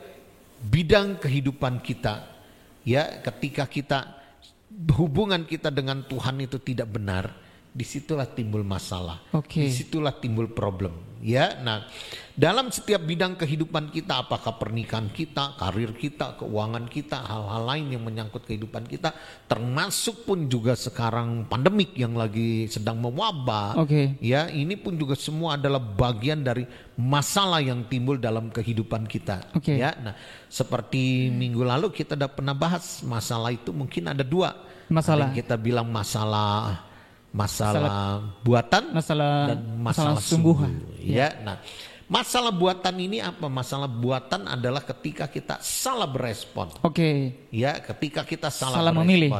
[0.72, 2.24] bidang kehidupan kita.
[2.80, 4.19] Ya, ketika kita
[4.70, 7.34] hubungan kita dengan Tuhan itu tidak benar,
[7.80, 9.24] di situlah timbul masalah.
[9.32, 9.64] Oke.
[9.64, 11.08] Di situlah timbul problem.
[11.20, 11.84] Ya, nah
[12.32, 18.00] dalam setiap bidang kehidupan kita, apakah pernikahan kita, karir kita, keuangan kita, hal-hal lain yang
[18.00, 19.12] menyangkut kehidupan kita,
[19.44, 23.76] termasuk pun juga sekarang pandemik yang lagi sedang mewabah.
[23.84, 24.16] Oke.
[24.24, 26.64] Ya, ini pun juga semua adalah bagian dari
[26.96, 29.44] masalah yang timbul dalam kehidupan kita.
[29.52, 29.76] Oke.
[29.76, 30.16] Ya, nah
[30.48, 34.56] seperti minggu lalu kita udah pernah bahas masalah itu mungkin ada dua.
[34.88, 35.28] Masalah.
[35.28, 36.89] Ada yang kita bilang masalah
[37.30, 40.72] masalah, buatan Masalah dan masalah, sungguhan.
[40.82, 41.06] sungguh.
[41.06, 41.62] Ya, nah
[42.10, 43.46] masalah buatan ini apa?
[43.46, 46.74] Masalah buatan adalah ketika kita salah berespon.
[46.82, 47.46] Oke.
[47.54, 49.30] Ya, ketika kita salah, Salah memilih.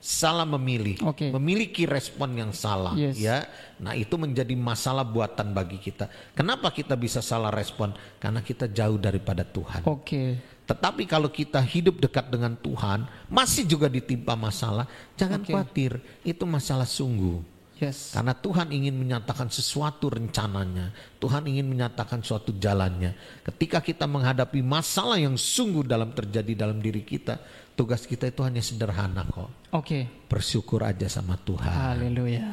[0.00, 1.28] salah memilih, Oke.
[1.28, 3.20] memiliki respon yang salah, Yes.
[3.20, 3.44] ya.
[3.82, 6.08] Nah, itu menjadi masalah buatan bagi kita.
[6.32, 7.92] Kenapa kita bisa salah respon?
[8.16, 9.84] Karena kita jauh daripada Tuhan.
[9.84, 10.40] Oke.
[10.70, 14.86] Tetapi kalau kita hidup dekat dengan Tuhan, masih juga ditimpa masalah,
[15.18, 15.50] jangan Oke.
[15.50, 17.42] khawatir, itu masalah sungguh.
[17.80, 18.12] Yes.
[18.12, 20.92] Karena Tuhan ingin menyatakan sesuatu rencananya.
[21.16, 23.16] Tuhan ingin menyatakan suatu jalannya.
[23.40, 27.40] Ketika kita menghadapi masalah yang sungguh dalam terjadi dalam diri kita,
[27.72, 29.72] tugas kita itu hanya sederhana kok.
[29.72, 30.28] Oke.
[30.28, 31.72] Bersyukur aja sama Tuhan.
[31.72, 32.52] Haleluya.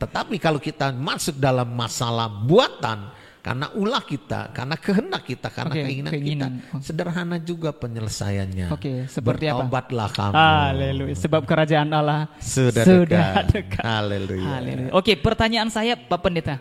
[0.00, 3.10] Tetapi kalau kita masuk dalam masalah buatan,
[3.46, 6.52] karena ulah kita, karena kehendak kita, karena Oke, keinginan, keinginan.
[6.58, 8.74] kita, sederhana juga penyelesaiannya.
[8.74, 9.62] Oke, seperti apa?
[9.62, 10.34] Bertobatlah kamu.
[10.34, 11.14] Haleluya.
[11.14, 13.44] Sebab kerajaan Allah Sudah, sudah dekat.
[13.54, 13.82] dekat.
[13.86, 14.50] Haleluya.
[14.50, 14.90] Haleluya.
[14.90, 16.58] Oke, pertanyaan saya Pak Pendeta.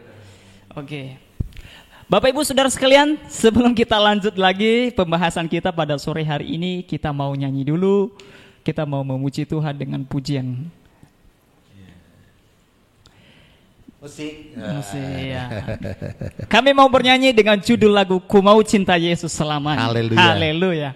[0.77, 1.17] Oke.
[2.05, 7.09] Bapak Ibu Saudara sekalian, sebelum kita lanjut lagi pembahasan kita pada sore hari ini, kita
[7.09, 8.13] mau nyanyi dulu.
[8.61, 10.69] Kita mau memuji Tuhan dengan pujian
[14.05, 14.53] Musik.
[14.53, 15.01] musik.
[15.33, 15.49] ya.
[16.53, 19.89] Kami mau bernyanyi dengan judul lagu Ku Mau Cinta Yesus Selamanya.
[19.89, 20.21] Haleluya.
[20.21, 20.89] Haleluya.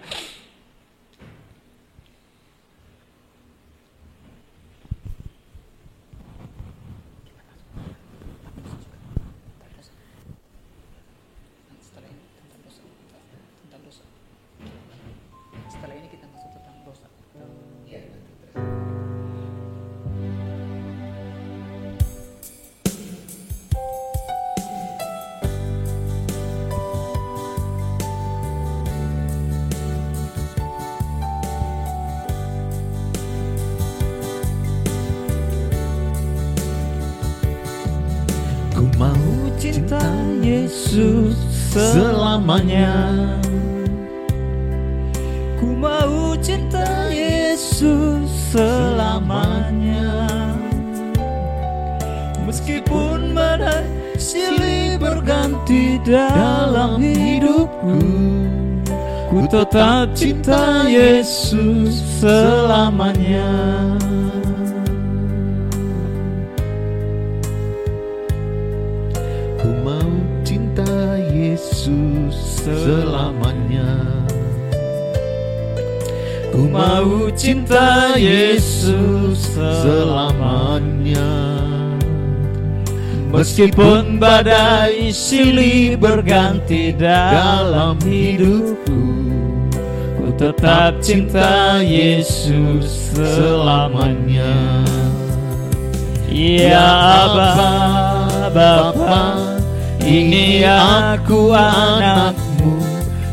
[41.70, 42.90] Selamanya.
[45.62, 50.26] Ku mau cinta Yesus selamanya.
[52.42, 53.86] Meskipun badai
[54.18, 58.02] silih berganti dalam hidupku,
[59.30, 63.46] ku tetap cinta Yesus selamanya.
[71.60, 73.92] Yesus selamanya.
[76.48, 81.28] Ku mau cinta Yesus selamanya.
[83.28, 89.04] Meskipun badai silih berganti dalam hidupku
[90.18, 94.82] Ku tetap cinta Yesus selamanya
[96.26, 96.90] Ya
[97.30, 97.54] Aba,
[98.50, 99.49] Bapa
[100.00, 102.80] Ini aku anakmu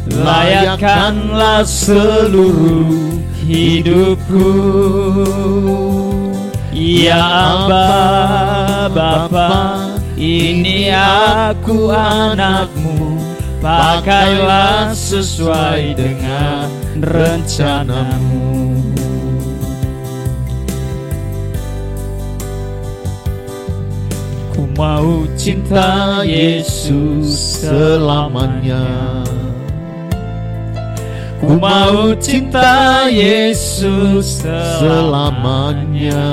[0.08, 4.50] Layakkanlah seluruh hidupku.
[6.74, 7.22] Ya
[7.68, 9.54] Aba, Bapa
[10.18, 13.20] Ini aku anakmu.
[13.58, 16.70] Pakailah sesuai dengan
[17.02, 18.67] rencanamu
[24.78, 28.86] mau cinta Yesus selamanya.
[31.42, 34.46] Ku mau cinta Yesus
[34.78, 36.30] selamanya.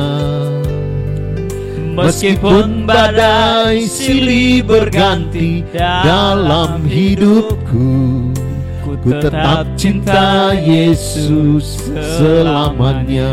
[1.96, 8.34] Meskipun badai silih berganti dalam hidupku
[8.82, 11.80] Ku tetap cinta Yesus
[12.18, 13.30] selamanya.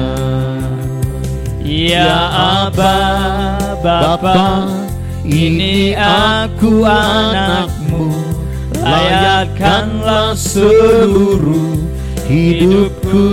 [1.65, 2.15] Ya
[2.69, 2.97] Aba,
[3.81, 4.69] Bapa,
[5.31, 8.31] ini aku anakmu
[8.81, 11.77] Layakkanlah seluruh
[12.25, 13.29] hidupku.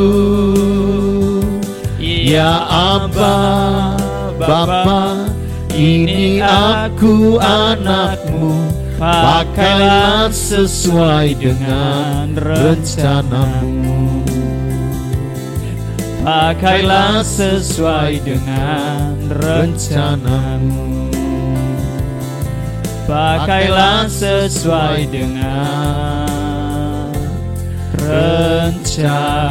[1.99, 3.97] Ya Aba,
[4.37, 5.33] Bapa,
[5.73, 8.77] ini aku anakmu.
[9.01, 14.21] Pakailah sesuai dengan rencanamu.
[16.27, 21.18] Pakailah sesuai dengan rencanamu
[23.09, 26.29] Pakailah sesuai dengan
[28.05, 29.49] rencanamu.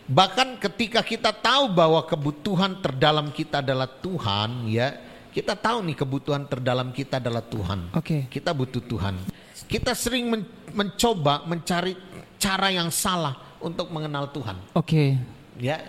[0.06, 4.94] Bahkan ketika kita tahu bahwa kebutuhan terdalam kita adalah Tuhan, ya,
[5.34, 7.90] kita tahu nih kebutuhan terdalam kita adalah Tuhan.
[7.92, 8.30] Oke.
[8.30, 9.20] Kita butuh Tuhan.
[9.66, 11.92] Kita sering men- mencoba mencari
[12.36, 14.56] cara yang salah untuk mengenal Tuhan.
[14.76, 15.16] Oke.
[15.56, 15.80] Ya,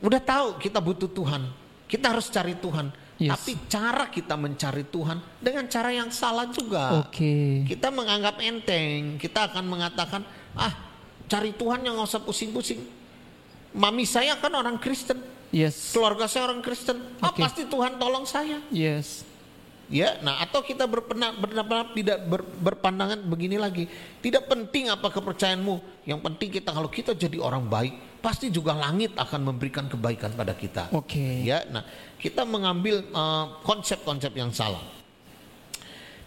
[0.00, 1.50] udah tahu kita butuh Tuhan.
[1.90, 2.94] Kita harus cari Tuhan.
[3.20, 3.36] Yes.
[3.36, 7.04] Tapi cara kita mencari Tuhan dengan cara yang salah juga.
[7.04, 7.68] Oke.
[7.68, 9.20] Kita menganggap enteng.
[9.20, 10.24] Kita akan mengatakan,
[10.56, 10.72] ah
[11.28, 12.80] cari Tuhan yang nggak usah pusing-pusing.
[13.76, 15.20] Mami saya kan orang Kristen.
[15.52, 15.92] Yes.
[15.92, 16.96] Keluarga saya orang Kristen.
[17.20, 17.44] Ah Oke.
[17.44, 18.62] pasti Tuhan tolong saya.
[18.72, 19.28] Yes.
[19.90, 23.90] Ya, nah atau kita berpendapat tidak ber, berpandangan begini lagi.
[24.22, 26.06] Tidak penting apa kepercayaanmu.
[26.06, 30.54] Yang penting kita kalau kita jadi orang baik, pasti juga langit akan memberikan kebaikan pada
[30.54, 30.94] kita.
[30.94, 31.42] Oke.
[31.42, 31.82] Ya, nah
[32.22, 35.00] kita mengambil eh, konsep-konsep yang salah.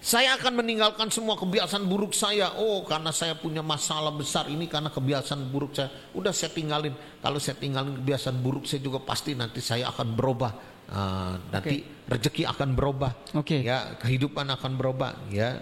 [0.03, 2.59] Saya akan meninggalkan semua kebiasaan buruk saya.
[2.59, 5.87] Oh, karena saya punya masalah besar ini karena kebiasaan buruk saya.
[6.11, 6.91] Udah saya tinggalin.
[7.23, 10.72] Kalau saya tinggalin kebiasaan buruk saya juga pasti nanti saya akan berubah.
[10.93, 13.11] Ah, nanti rezeki akan berubah.
[13.33, 13.65] Oke.
[13.65, 15.17] Ya, kehidupan akan berubah.
[15.33, 15.57] Ya.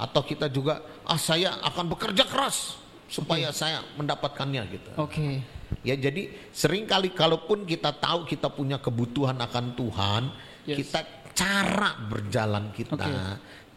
[0.00, 4.90] Atau kita juga, ah saya akan bekerja keras supaya saya mendapatkannya gitu.
[4.96, 5.40] Oke.
[5.82, 10.22] Ya jadi sering kali kalaupun kita tahu kita punya kebutuhan akan Tuhan,
[10.66, 10.82] Yes.
[10.82, 13.12] kita cara berjalan kita, Oke.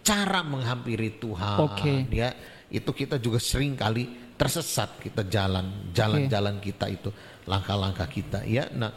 [0.02, 2.10] cara menghampiri Tuhan, Oke.
[2.10, 2.34] ya
[2.70, 7.14] itu kita juga sering kali tersesat kita jalan, jalan-jalan kita itu,
[7.46, 8.66] langkah-langkah kita, ya.
[8.74, 8.90] Nah,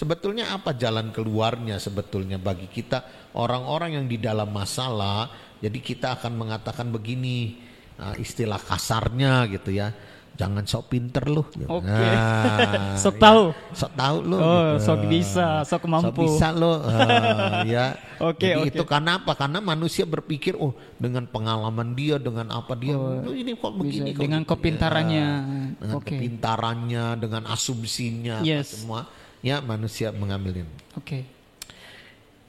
[0.00, 5.28] sebetulnya apa jalan keluarnya sebetulnya bagi kita orang-orang yang di dalam masalah,
[5.60, 7.60] jadi kita akan mengatakan begini,
[8.00, 9.92] ah, istilah kasarnya gitu ya.
[10.30, 11.44] Jangan sok pinter lu.
[11.52, 11.68] gitu.
[11.68, 11.84] Oke.
[11.84, 13.28] Nah, Sok ya.
[13.28, 13.42] tahu.
[13.76, 14.36] Sok tahu lu.
[14.40, 14.88] Oh, gitu.
[14.88, 16.08] sok bisa, sok mampu.
[16.08, 16.80] Sok bisa lu.
[16.80, 17.92] ah, ya.
[18.24, 18.68] Oke, Jadi oke.
[18.72, 19.36] itu karena apa?
[19.36, 23.80] Karena manusia berpikir, oh dengan pengalaman dia, dengan apa dia, Oh, "Oh, ini kok bisa.
[23.84, 24.20] begini kok.
[24.24, 25.28] Dengan gitu." kepintarannya.
[25.28, 25.44] Ya,
[25.76, 26.08] Dengan Oke.
[26.08, 28.80] kepintarannya, dengan asumsinya, Yes.
[28.80, 29.12] semua.
[29.40, 30.72] Ya manusia mengambil ini.
[30.96, 31.24] Oke.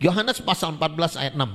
[0.02, 1.48] Yohanes pasal 14 ayat 6.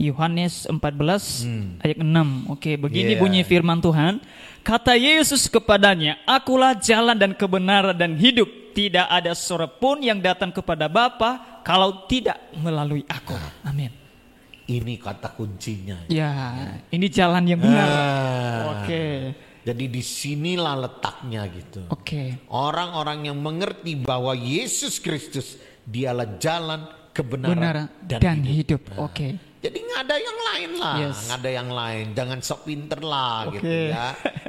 [0.00, 1.44] Yohanes 14
[1.84, 2.48] ayat 6.
[2.48, 3.20] Oke, begini Yeah.
[3.20, 4.24] bunyi firman Tuhan.
[4.64, 8.48] Kata Yesus kepadanya, "Akulah jalan dan kebenaran dan hidup.
[8.72, 13.92] Tidak ada seorang pun yang datang kepada Bapa kalau tidak melalui aku." Amin.
[14.70, 16.06] Ini kata kuncinya.
[16.06, 16.30] Ya,
[16.94, 17.88] ini jalan yang benar.
[17.90, 18.60] Ah.
[18.80, 19.34] Oke.
[19.60, 21.84] Jadi di sinilah letaknya gitu.
[21.92, 22.40] Oke.
[22.48, 27.76] Orang-orang yang mengerti bahwa Yesus Kristus dialah jalan kebenaran Benar
[28.20, 28.80] dan, hidup.
[28.94, 29.36] Nah, Oke.
[29.60, 31.28] Jadi nggak ada yang lain lah, Yes.
[31.28, 32.06] nggak ada yang lain.
[32.16, 33.60] Jangan sok pinter lah Oke.
[33.60, 34.06] gitu ya.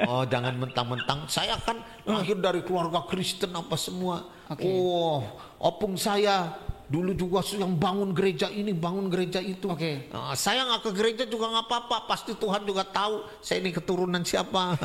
[0.08, 4.24] Oh jangan mentang-mentang saya kan lahir dari keluarga Kristen apa semua.
[4.48, 4.64] Oke.
[4.64, 5.20] Oh
[5.60, 6.56] opung saya
[6.92, 9.72] dulu juga yang bangun gereja ini, bangun gereja itu.
[9.72, 10.12] Oke.
[10.12, 11.98] Nah, saya nggak ke gereja juga nggak apa-apa.
[12.12, 14.76] Pasti Tuhan juga tahu saya ini keturunan siapa.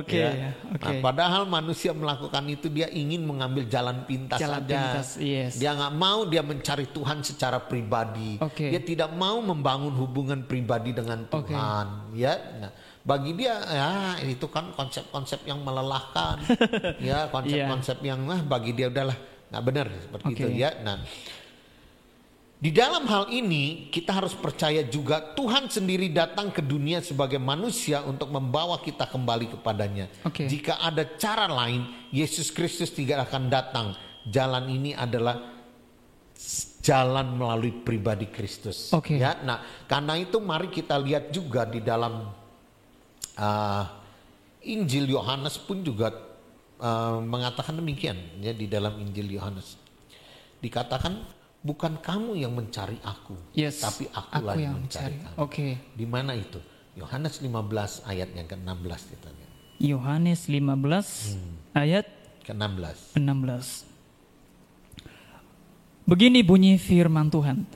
[0.00, 0.24] Oke.
[0.24, 0.56] Ya.
[0.72, 0.88] Oke.
[0.88, 4.72] Nah, padahal manusia melakukan itu dia ingin mengambil jalan pintas Jalan saja.
[4.72, 5.60] pintas, yes.
[5.60, 8.40] Dia nggak mau dia mencari Tuhan secara pribadi.
[8.40, 8.72] Oke.
[8.72, 11.28] Dia tidak mau membangun hubungan pribadi dengan.
[11.28, 12.16] Tuhan.
[12.16, 12.72] Ya, nah,
[13.04, 13.90] bagi dia ya
[14.24, 16.40] itu kan konsep-konsep yang melelahkan.
[17.04, 20.42] ya konsep-konsep yang ah, bagi dia udahlah nggak benar seperti Oke.
[20.42, 20.70] itu ya.
[20.82, 21.00] Nah.
[22.56, 28.00] Di dalam hal ini kita harus percaya juga Tuhan sendiri datang ke dunia sebagai manusia
[28.00, 30.08] untuk membawa kita kembali kepadanya.
[30.24, 30.48] Oke.
[30.48, 33.92] Jika ada cara lain, Yesus Kristus tidak akan datang.
[34.24, 35.36] Jalan ini adalah
[36.80, 38.88] jalan melalui pribadi Kristus.
[38.96, 39.20] Oke.
[39.20, 42.30] Ya, nah karena itu mari kita lihat juga di dalam
[43.36, 44.00] ah,
[44.64, 46.14] Injil Yohanes pun juga
[46.78, 49.76] ah, mengatakan demikian ya di dalam Injil Yohanes
[50.58, 51.20] dikatakan
[51.60, 53.80] bukan kamu yang mencari aku, Yes.
[53.80, 55.24] tapi akulah Aku yang yang mencari mencari.
[55.26, 55.36] kamu.
[55.38, 55.66] Oke.
[55.92, 56.58] Di mana itu?
[56.94, 57.52] Yohanes 15
[58.02, 59.50] ayat yang ke-16 kita lihat.
[59.76, 61.54] Yohanes 15 Hmm.
[61.74, 62.06] ayat
[62.42, 62.98] ke-16.
[63.14, 63.84] 16.
[66.06, 67.66] Begini bunyi firman Tuhan.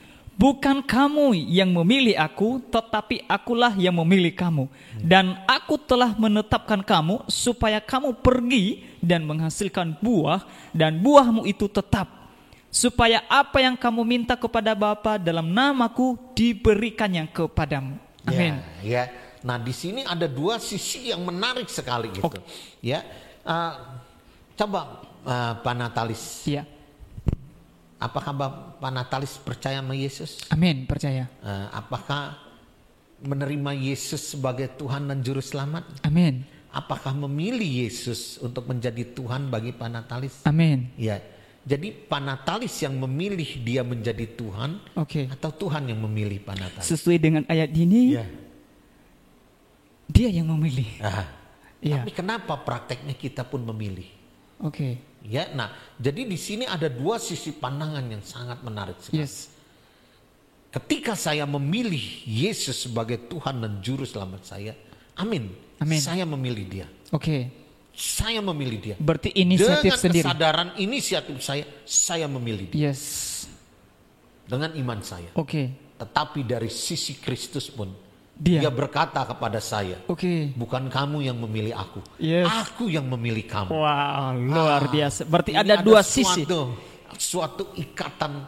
[0.40, 4.72] Bukan kamu yang memilih aku, tetapi akulah yang memilih kamu.
[4.96, 10.40] Dan aku telah menetapkan kamu supaya kamu pergi dan menghasilkan buah,
[10.72, 12.08] dan buahmu itu tetap.
[12.72, 18.00] Supaya apa yang kamu minta kepada Bapa dalam namaku diberikannya kepadamu.
[18.24, 18.56] Amin.
[18.80, 19.04] Ya, ya.
[19.44, 22.32] Nah, di sini ada dua sisi yang menarik sekali gitu.
[22.80, 23.04] Ya.
[23.44, 24.00] Uh,
[24.56, 26.48] coba uh, Pak Natalis.
[26.48, 26.64] Ya.
[28.00, 30.40] Apakah Bapak Natalis percaya sama Yesus?
[30.48, 31.28] Amin, percaya.
[31.44, 32.40] Uh, apakah
[33.20, 35.84] menerima Yesus sebagai Tuhan dan Juru Selamat?
[36.00, 36.48] Amin.
[36.72, 40.40] Apakah memilih Yesus untuk menjadi Tuhan bagi Pak Natalis?
[40.48, 40.88] Amin.
[40.96, 41.20] Ya.
[41.60, 45.28] Jadi Pak Natalis yang memilih dia menjadi Tuhan Oke.
[45.28, 46.88] atau Tuhan yang memilih Pak Natalis?
[46.88, 48.24] Sesuai dengan ayat ini, Ya.
[50.08, 50.88] dia yang memilih.
[51.04, 51.28] Ah,
[51.80, 52.04] Iya.
[52.04, 54.04] Tapi kenapa prakteknya kita pun memilih?
[54.60, 55.00] Oke.
[55.20, 59.20] Ya, nah, jadi di sini ada dua sisi pandangan yang sangat menarik sekali.
[59.20, 59.52] Yes.
[60.70, 64.72] Ketika saya memilih Yesus sebagai Tuhan dan Juru Selamat saya,
[65.18, 65.50] amin.
[65.82, 66.00] Amin.
[66.00, 66.86] Saya memilih Dia.
[67.10, 67.50] Oke.
[67.90, 68.96] Saya memilih Dia.
[68.96, 70.24] Berarti inisiatif Dengan sendiri.
[70.24, 72.94] kesadaran inisiatif saya, saya memilih Dia.
[72.94, 73.02] Yes.
[74.46, 75.30] Dengan iman saya.
[75.36, 75.74] Oke.
[76.00, 77.92] Tetapi dari sisi Kristus pun,
[78.40, 78.64] Dia.
[78.64, 80.56] Dia berkata kepada saya, Oke.
[80.56, 82.48] bukan kamu yang memilih aku, Yes.
[82.48, 83.68] aku yang memilih kamu.
[83.68, 85.28] Wow, luar Ah, biasa.
[85.28, 86.48] Berarti ini ada dua sisi.
[86.48, 86.72] suatu,
[87.20, 88.40] Suatu ikatan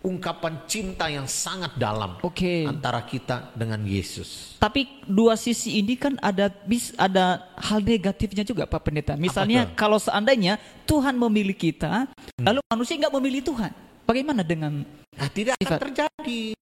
[0.00, 2.64] ungkapan cinta yang sangat dalam Oke.
[2.64, 4.56] antara kita dengan Yesus.
[4.56, 9.12] Tapi dua sisi ini kan ada bis ada hal negatifnya juga Pak Pendeta.
[9.18, 10.56] Misalnya kalau seandainya
[10.86, 12.08] Tuhan memilih kita,
[12.40, 13.72] lalu manusia nggak memilih Tuhan.
[14.06, 16.54] Bagaimana dengan Nah, tidak akan terjadi.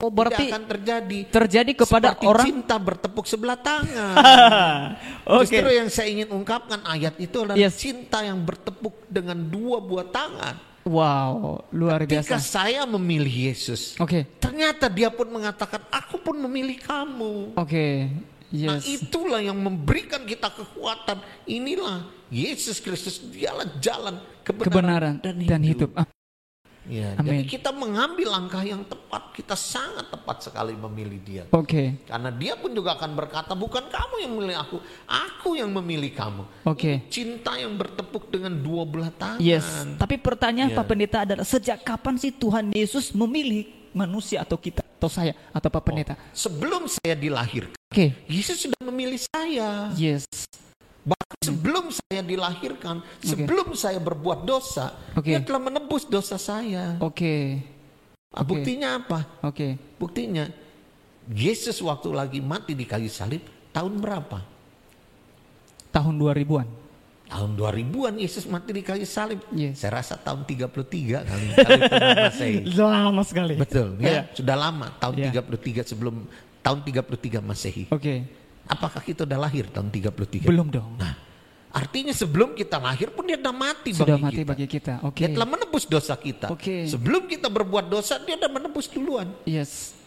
[0.00, 1.18] Oh tidak berarti akan terjadi.
[1.28, 4.14] terjadi kepada Seperti orang cinta bertepuk sebelah tangan.
[5.36, 5.44] Oke.
[5.44, 7.76] Justru yang saya ingin ungkapkan ayat itu adalah Yes.
[7.76, 10.56] cinta yang bertepuk dengan dua buah tangan.
[10.80, 12.40] Wow, luar Ketika biasa.
[12.40, 14.24] saya memilih Yesus, Oke.
[14.40, 17.52] ternyata dia pun mengatakan, aku pun memilih kamu.
[17.52, 18.08] Oke.
[18.50, 18.88] Nah Yes.
[18.88, 21.20] itulah yang memberikan kita kekuatan.
[21.44, 25.92] Inilah Yesus Kristus, dialah jalan kebenaran, Kebenaran dan, hidup.
[25.94, 26.08] Ah,
[26.88, 27.44] Ya, Amin.
[27.44, 29.36] jadi kita mengambil langkah yang tepat.
[29.36, 31.44] Kita sangat tepat sekali memilih dia.
[31.52, 32.00] Oke.
[32.08, 36.42] Karena dia pun juga akan berkata, bukan kamu yang memilih aku, aku yang memilih kamu.
[36.64, 37.04] Oke.
[37.12, 39.40] Cinta yang bertepuk dengan dua belah tangan.
[39.40, 39.66] Yes.
[40.00, 40.78] Tapi pertanyaan Ya.
[40.78, 45.68] Pak Pendeta adalah sejak kapan sih Tuhan Yesus memilih manusia atau kita atau saya atau
[45.72, 46.14] Pak Pendeta?
[46.36, 48.12] Sebelum saya dilahirkan, Oke.
[48.28, 49.90] Yesus sudah memilih saya.
[49.96, 50.28] Yes.
[51.00, 55.32] Bahkan sebelum saya dilahirkan, sebelum saya berbuat dosa, Oke.
[55.32, 57.00] dia telah menebus dosa saya.
[57.00, 57.60] Oke.
[58.30, 58.48] Ah, Oke.
[58.52, 59.20] Buktinya apa?
[59.42, 59.74] Oke.
[59.96, 60.46] Buktinya
[61.30, 64.38] Yesus waktu lagi mati di kayu salib tahun berapa?
[65.90, 66.68] Tahun 2000-an.
[67.30, 69.38] Tahun 2000-an Yesus mati di kayu salib.
[69.50, 69.82] Yes.
[69.82, 70.66] Saya rasa tahun 33
[71.26, 72.52] kali kali.
[72.78, 73.54] Lama sekali.
[73.58, 75.42] Betul ya, sudah lama tahun Iya.
[75.42, 76.26] 33 sebelum
[76.60, 77.84] tahun 33 Masehi.
[77.90, 78.26] Oke.
[78.70, 80.46] Apakah kita udah lahir tahun 33?
[80.46, 80.94] Belum dong.
[80.94, 81.18] Nah,
[81.74, 84.50] artinya sebelum kita lahir pun dia sudah mati Sudah bagi mati kita.
[84.54, 84.94] bagi kita.
[85.02, 85.18] Oke.
[85.26, 86.46] Dia telah menebus dosa kita.
[86.54, 86.86] Oke.
[86.86, 89.26] Sebelum kita berbuat dosa, dia sudah menebus duluan.
[89.42, 89.98] Yes.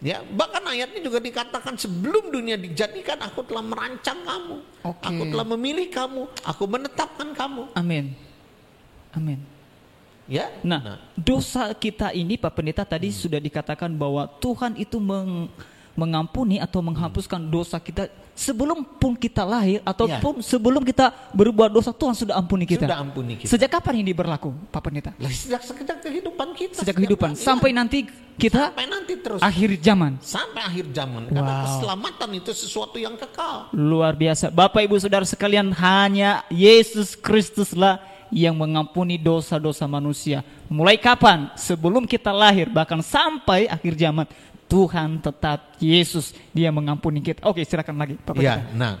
[0.00, 4.56] Ya, bahkan ayatnya juga dikatakan sebelum dunia dijadikan aku telah merancang kamu.
[4.80, 5.04] Oke.
[5.04, 7.68] Aku telah memilih kamu, aku menetapkan kamu.
[7.76, 8.16] Amin.
[9.12, 9.44] Amin.
[10.24, 10.48] Ya.
[10.64, 15.52] Nah, dosa kita ini Pak Pendeta tadi sudah dikatakan bahwa Tuhan itu meng-
[15.98, 22.16] mengampuni atau menghapuskan dosa kita sebelum pun kita lahir ataupun sebelum kita berbuat dosa Tuhan
[22.16, 22.88] sudah ampuni kita.
[22.88, 23.50] sudah ampuni kita.
[23.52, 25.10] Sejak kapan ini berlaku, Pak Pendeta?
[25.28, 26.80] Sejak sejak kehidupan kita.
[26.80, 28.08] Sejak kehidupan sampai nanti
[28.40, 30.16] kita sampai nanti terus akhir zaman.
[30.24, 31.64] sampai akhir zaman karena Wow.
[31.68, 33.68] keselamatan itu sesuatu yang kekal.
[33.76, 34.48] Luar biasa.
[34.48, 40.40] Bapak Ibu Saudara sekalian, hanya Yesus Kristuslah yang mengampuni dosa-dosa manusia.
[40.70, 41.50] Mulai kapan?
[41.58, 44.24] Sebelum kita lahir, bahkan sampai akhir zaman.
[44.70, 47.42] Tuhan tetap Yesus, dia mengampuni kita.
[47.42, 48.70] Oke, silakan lagi Ya, Pendeta.
[48.78, 48.94] nah.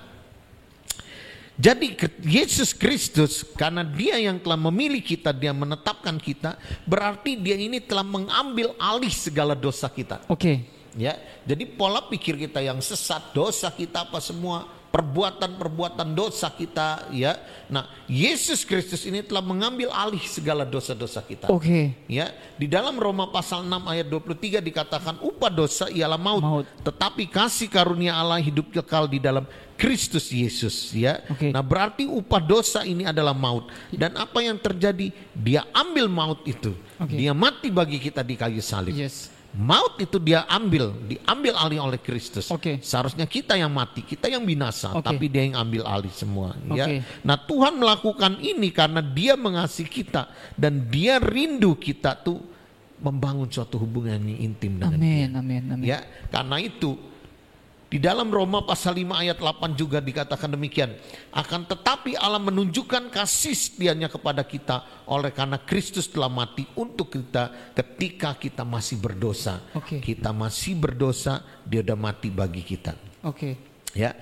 [1.60, 1.92] Jadi
[2.24, 6.56] Yesus Kristus karena dia yang telah memilih kita, dia menetapkan kita,
[6.88, 10.24] berarti dia ini telah mengambil alih segala dosa kita.
[10.26, 10.64] Oke.
[10.96, 11.14] Ya,
[11.46, 17.38] jadi pola pikir kita yang sesat, dosa kita apa semua, perbuatan-perbuatan dosa kita, ya.
[17.70, 21.46] Nah, Yesus Kristus ini telah mengambil alih segala dosa-dosa kita.
[21.46, 21.94] Oke.
[22.10, 26.66] Ya, di dalam Roma pasal 6 ayat 23 dikatakan upah dosa ialah maut, Maut.
[26.82, 29.46] tetapi kasih karunia Allah hidup kekal di dalam
[29.78, 31.24] Kristus Yesus, ya.
[31.32, 31.54] Oke.
[31.54, 33.70] Nah, berarti upah dosa ini adalah maut.
[33.88, 35.08] Dan apa yang terjadi?
[35.32, 36.76] Dia ambil maut itu.
[37.00, 37.16] Oke.
[37.16, 38.92] Dia mati bagi kita di kayu salib.
[38.92, 39.32] Yes.
[39.50, 42.46] Maut itu dia ambil, diambil alih oleh Kristus.
[42.54, 42.78] Oke.
[42.86, 45.02] Seharusnya kita yang mati, kita yang binasa, Oke.
[45.02, 46.54] tapi dia yang ambil alih semua.
[46.70, 47.02] Ya.
[47.26, 52.38] Nah Tuhan melakukan ini karena dia mengasihi kita dan dia rindu kita tuh
[53.02, 55.26] membangun suatu hubungan yang intim dengan dia.
[55.26, 55.84] Amin, amin, amin.
[55.88, 57.09] Ya, karena itu
[57.90, 60.94] di dalam Roma pasal 5 ayat 8 juga dikatakan demikian.
[61.34, 67.74] Akan tetapi Allah menunjukkan kasih setianya kepada kita oleh karena Kristus telah mati untuk kita
[67.74, 69.66] ketika kita masih berdosa.
[69.74, 69.98] Oke.
[69.98, 72.94] Kita masih berdosa, dia udah mati bagi kita.
[73.26, 73.58] Oke.
[73.90, 74.14] Ya.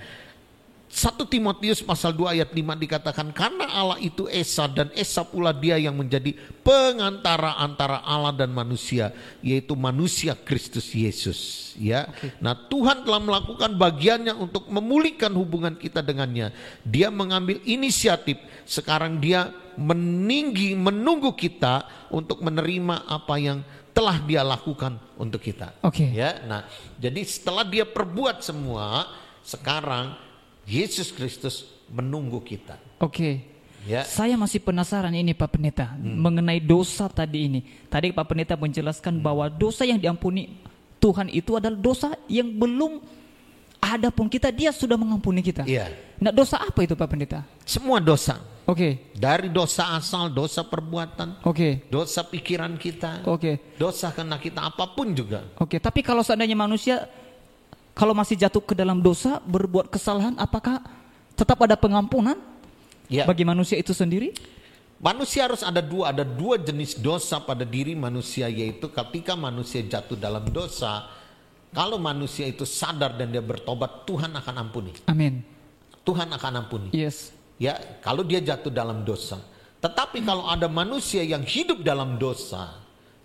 [0.89, 5.77] 1 Timotius pasal 2 ayat 5 dikatakan karena Allah itu Esa dan Esa pula dia
[5.77, 6.33] yang menjadi
[6.65, 9.13] pengantara antara Allah dan manusia
[9.45, 12.09] yaitu manusia Kristus Yesus ya.
[12.41, 16.49] Nah, Tuhan telah melakukan bagiannya untuk memulihkan hubungan kita dengannya.
[16.81, 18.41] Dia mengambil inisiatif.
[18.65, 23.61] Sekarang dia meninggi menunggu kita untuk menerima apa yang
[23.93, 25.77] telah dia lakukan untuk kita.
[25.85, 26.09] Oke.
[26.11, 26.65] Ya, nah,
[26.97, 29.05] jadi setelah dia perbuat semua,
[29.45, 30.28] sekarang
[30.69, 32.77] Yesus Kristus menunggu kita.
[33.01, 33.41] Oke.
[33.87, 37.59] Ya, Saya masih penasaran ini Pak Pendeta mengenai dosa tadi ini.
[37.87, 40.61] Tadi Pak Pendeta menjelaskan bahwa dosa yang diampuni
[40.99, 42.99] Tuhan itu adalah dosa yang belum
[43.79, 45.63] ada pun kita dia sudah mengampuni kita.
[45.63, 45.87] iya.
[46.19, 47.47] Nah, dosa apa itu Pak Pendeta?
[47.63, 48.43] Semua dosa.
[48.67, 49.15] Oke.
[49.15, 51.87] Dari dosa asal, dosa perbuatan, Oke.
[51.87, 53.73] dosa pikiran kita, Oke.
[53.79, 55.47] dosa karena kita apa pun juga.
[55.57, 57.07] Oke, tapi kalau seandainya manusia
[57.99, 60.79] kalau masih jatuh ke dalam dosa, berbuat kesalahan, apakah
[61.35, 62.39] tetap ada pengampunan
[63.09, 64.37] Ya, bagi manusia itu sendiri?
[65.01, 70.13] manusia harus ada dua, ada dua jenis dosa pada diri manusia yaitu ketika manusia jatuh
[70.19, 71.09] dalam dosa,
[71.73, 74.93] kalau manusia itu sadar dan dia bertobat, Tuhan akan ampuni.
[75.09, 75.41] Amin.
[76.05, 76.89] Tuhan akan ampuni.
[76.93, 77.33] Yes.
[77.57, 77.75] Ya,
[78.05, 79.41] kalau dia jatuh dalam dosa.
[79.79, 82.75] Tetapi kalau ada manusia yang hidup dalam dosa,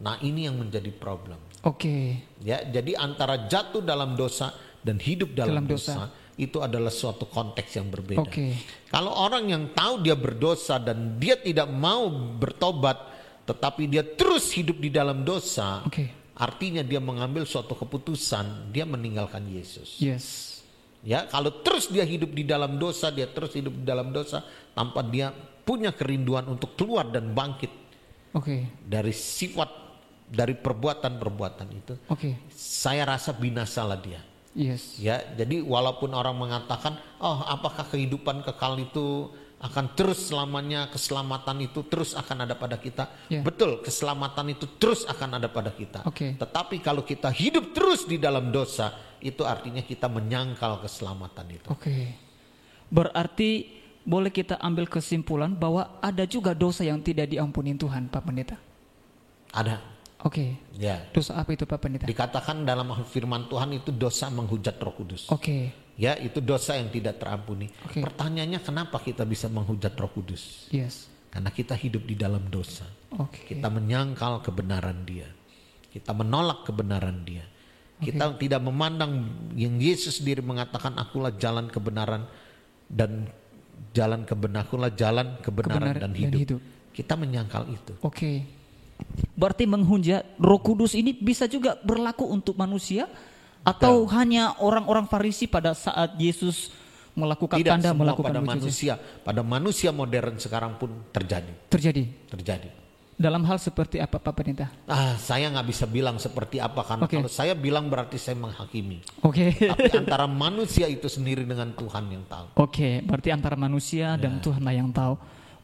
[0.02, 1.38] nah ini yang menjadi problem.
[1.64, 2.20] Oke.
[2.44, 4.52] Ya, jadi antara jatuh dalam dosa
[4.84, 5.92] dan hidup dalam, Dalam dosa.
[5.96, 6.04] dosa,
[6.36, 8.20] itu adalah suatu konteks yang berbeda.
[8.20, 8.58] Oke.
[8.90, 12.98] Kalau orang yang tahu dia berdosa dan dia tidak mau bertobat,
[13.48, 16.10] tetapi dia terus hidup di dalam dosa, Oke.
[16.36, 19.96] artinya dia mengambil suatu keputusan, dia meninggalkan Yesus.
[20.02, 20.58] Yes.
[21.04, 24.40] Ya, kalau terus dia hidup di dalam dosa, dia terus hidup di dalam dosa
[24.72, 25.32] tanpa dia
[25.64, 27.68] punya kerinduan untuk keluar dan bangkit
[28.32, 28.68] Oke.
[28.84, 29.68] dari sifat
[30.34, 32.36] dari perbuatan-perbuatan itu, Oke.
[32.52, 34.20] saya rasa binasalah dia.
[34.54, 34.98] Yes.
[35.02, 41.82] Ya, jadi walaupun orang mengatakan, "Oh, apakah kehidupan kekal itu akan terus selamanya keselamatan itu
[41.90, 43.42] terus akan ada pada kita?" Ya.
[43.42, 46.06] Betul, keselamatan itu terus akan ada pada kita.
[46.06, 46.38] Oke.
[46.38, 51.66] Tetapi kalau kita hidup terus di dalam dosa, itu artinya kita menyangkal keselamatan itu.
[51.66, 52.14] Oke.
[52.94, 58.56] Berarti boleh kita ambil kesimpulan bahwa ada juga dosa yang tidak diampuni Tuhan, Pak Pendeta.
[59.50, 59.93] Ada.
[60.24, 60.56] Oke.
[60.80, 61.04] Ya.
[61.12, 62.04] Dosa apa itu Pak Pendeta?
[62.08, 65.28] Dikatakan dalam firman Tuhan itu dosa menghujat Roh Kudus.
[65.28, 65.70] Oke.
[65.94, 67.70] Ya, itu dosa yang tidak terampuni.
[67.86, 68.02] Oke.
[68.02, 70.66] Pertanyaannya kenapa kita bisa menghujat Roh Kudus?
[70.72, 71.06] Yes.
[71.28, 72.88] Karena kita hidup di dalam dosa.
[73.20, 73.46] Oke.
[73.54, 75.28] Kita menyangkal kebenaran Dia.
[75.92, 77.44] Kita menolak kebenaran Dia.
[78.00, 82.26] Kita tidak memandang yang Yesus sendiri mengatakan akulah jalan kebenaran
[82.90, 83.30] dan
[83.94, 86.38] jalan kebenaran, akulah jalan kebenaran, Kebenaran dan, dan hidup.
[86.42, 86.60] hidup.
[86.90, 87.94] Kita menyangkal itu.
[88.02, 88.53] Oke.
[89.34, 93.10] Berarti menghujat Roh Kudus ini bisa juga berlaku untuk manusia
[93.66, 96.70] atau hanya orang-orang Farisi pada saat Yesus
[97.14, 98.58] melakukan Tidak tanda semua melakukan pada mujizat?
[98.58, 102.04] manusia, pada manusia modern sekarang pun terjadi, Terjadi.
[102.30, 102.70] terjadi.
[103.14, 104.66] Dalam hal seperti apa Pak Pendeta?
[104.90, 107.14] Ah, saya nggak bisa bilang seperti apa karena Oke.
[107.14, 108.98] kalau saya bilang berarti saya menghakimi.
[109.22, 109.54] Oke.
[109.54, 112.58] Tapi antara manusia itu sendiri dengan Tuhan yang tahu.
[112.58, 115.14] Oke, berarti antara manusia dan Tuhan lah yang tahu.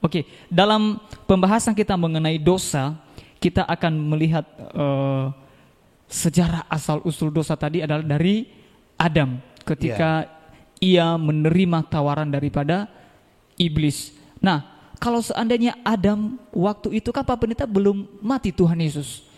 [0.00, 0.96] Oke, dalam
[1.28, 2.96] pembahasan kita mengenai dosa,
[3.36, 5.26] kita akan melihat eh,
[6.08, 8.48] sejarah asal usul dosa tadi adalah dari
[8.96, 10.24] Adam ketika
[10.80, 12.88] ia menerima tawaran daripada
[13.60, 14.16] iblis.
[14.40, 14.64] Nah,
[14.96, 19.28] kalau seandainya Adam waktu itu kan Pak Pendeta belum mati Tuhan Yesus.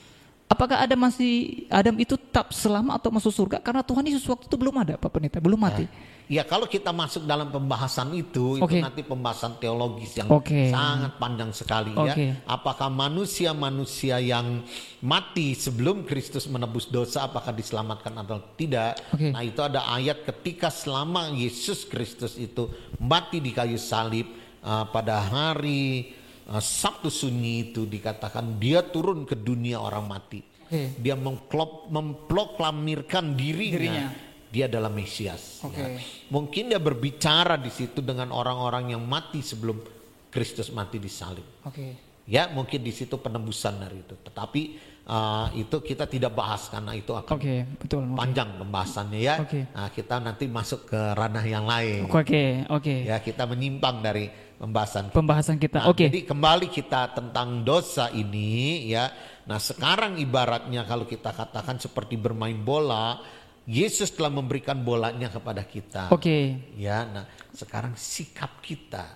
[0.47, 3.59] Apakah Adam masih Adam itu tetap selamat atau masuk surga?
[3.59, 5.91] Karena Tuhan Yesus waktu itu belum ada Pak Pendeta, belum mati.
[6.33, 8.81] Ya kalau kita masuk dalam pembahasan itu, itu Oke.
[8.81, 10.73] nanti pembahasan teologis yang Oke.
[10.73, 12.33] sangat panjang sekali Oke.
[12.33, 12.41] ya.
[12.49, 14.65] Apakah manusia-manusia yang
[15.05, 18.97] mati sebelum Kristus menebus dosa, apakah diselamatkan atau tidak?
[19.13, 19.29] Oke.
[19.29, 24.33] Nah itu ada ayat ketika selama Yesus Kristus itu mati di kayu salib
[24.65, 26.17] uh, pada hari
[26.49, 30.41] uh, Sabtu sunyi itu dikatakan dia turun ke dunia orang mati.
[30.41, 30.97] Oke.
[30.97, 34.32] Dia mengklop, memproklamirkan dirinya, Dirinya.
[34.53, 35.65] Dia adalah Mesias.
[35.65, 35.81] Oke.
[35.81, 35.97] Ya.
[36.29, 39.81] Mungkin dia berbicara di situ dengan orang-orang yang mati sebelum
[40.29, 41.65] Kristus mati di salib.
[41.65, 42.13] Oke.
[42.29, 44.15] Ya, mungkin di situ penebusan dari itu.
[44.15, 44.63] Tetapi
[45.09, 48.05] uh, itu kita tidak bahas karena itu akan Oke, betul.
[48.07, 48.15] Oke.
[48.15, 49.35] panjang pembahasannya ya.
[49.41, 49.61] Oke.
[49.73, 52.07] Nah, kita nanti masuk ke ranah yang lain.
[52.07, 52.97] Oke, oke.
[53.09, 54.31] Ya, kita menyimpang dari
[54.63, 55.11] pembahasan.
[55.11, 55.83] Pembahasan kita.
[55.83, 56.07] Nah, Oke.
[56.07, 59.11] Jadi kembali kita tentang dosa ini ya.
[59.43, 63.19] Nah, sekarang ibaratnya kalau kita katakan seperti bermain bola,
[63.63, 66.11] Yesus telah memberikan bolanya kepada kita.
[66.11, 66.59] Oke.
[66.75, 69.07] Ya, nah sekarang sikap kita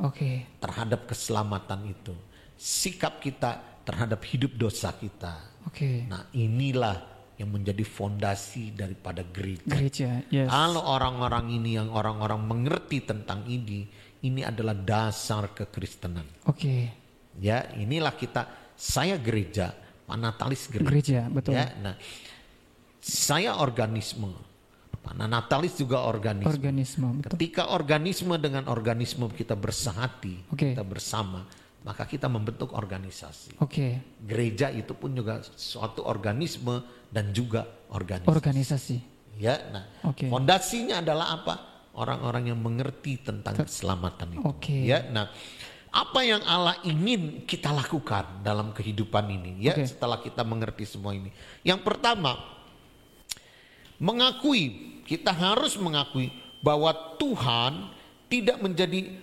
[0.00, 0.48] Oke.
[0.56, 2.16] terhadap keselamatan itu,
[2.56, 5.36] sikap kita terhadap hidup dosa kita.
[5.68, 6.08] Oke.
[6.08, 6.96] Nah, inilah
[7.36, 9.68] yang menjadi fondasi daripada gereja.
[9.68, 10.10] Gereja.
[10.28, 10.48] Yes.
[10.48, 13.88] Kalau orang-orang ini yang orang-orang mengerti tentang ini,
[14.24, 16.24] ini adalah dasar kekristenan.
[16.48, 16.92] Oke.
[17.40, 19.72] Ya, inilah kita saya gereja,
[20.10, 20.90] Natalis gereja.
[20.90, 21.54] Gereja, betul.
[21.54, 21.94] Ya, nah,
[23.00, 24.30] saya organisme,
[25.00, 26.52] Pak Natalis juga organisme.
[26.52, 27.30] Organisme, betul.
[27.34, 30.76] Ketika organisme dengan organisme kita bersehati, Oke.
[30.76, 31.48] kita bersama,
[31.80, 33.56] maka kita membentuk organisasi.
[33.64, 34.20] Oke.
[34.20, 38.28] Gereja itu pun juga suatu organisme dan juga organisasi.
[38.28, 38.96] Organisasi.
[39.40, 40.28] Ya, nah, Oke.
[40.28, 41.54] fondasinya adalah apa?
[41.96, 44.44] Orang-orang yang mengerti tentang keselamatan itu.
[44.44, 44.84] Oke.
[44.84, 45.32] Ya, nah,
[45.90, 49.64] apa yang Allah ingin kita lakukan dalam kehidupan ini?
[49.64, 49.88] Ya, Oke.
[49.88, 51.32] setelah kita mengerti semua ini.
[51.64, 52.59] Yang pertama,
[54.00, 56.32] mengakui kita harus mengakui
[56.64, 56.90] bahwa
[57.20, 57.92] Tuhan
[58.32, 59.14] tidak menjadi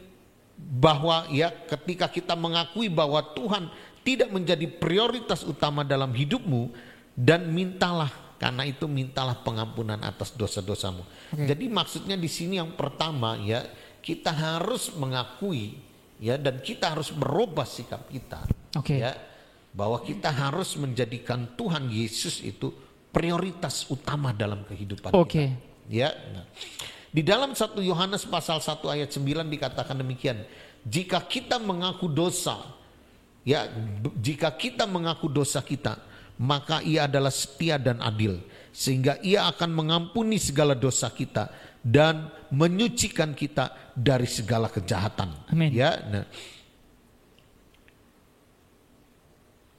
[0.58, 3.70] bahwa ya ketika kita mengakui bahwa Tuhan
[4.02, 6.72] tidak menjadi prioritas utama dalam hidupmu
[7.18, 11.02] dan mintalah karena itu mintalah pengampunan atas dosa-dosamu.
[11.34, 11.50] Oke.
[11.50, 13.66] Jadi maksudnya di sini yang pertama ya
[14.06, 15.82] kita harus mengakui
[16.22, 18.46] ya dan kita harus merubah sikap kita
[18.78, 19.02] Oke.
[19.02, 19.14] ya
[19.74, 22.74] bahwa kita harus menjadikan Tuhan Yesus itu
[23.18, 25.50] prioritas utama dalam kehidupan Oke.
[25.50, 25.58] kita.
[25.90, 26.14] Ya.
[26.14, 26.46] Nah.
[27.10, 30.46] Di dalam 1 Yohanes pasal 1 ayat 9 dikatakan demikian,
[30.86, 32.78] jika kita mengaku dosa,
[33.42, 33.66] ya
[34.22, 35.98] jika kita mengaku dosa kita,
[36.38, 38.38] maka ia adalah setia dan adil
[38.70, 41.50] sehingga ia akan mengampuni segala dosa kita
[41.82, 45.34] dan menyucikan kita dari segala kejahatan.
[45.50, 45.74] Amin.
[45.74, 46.26] Ya, nah,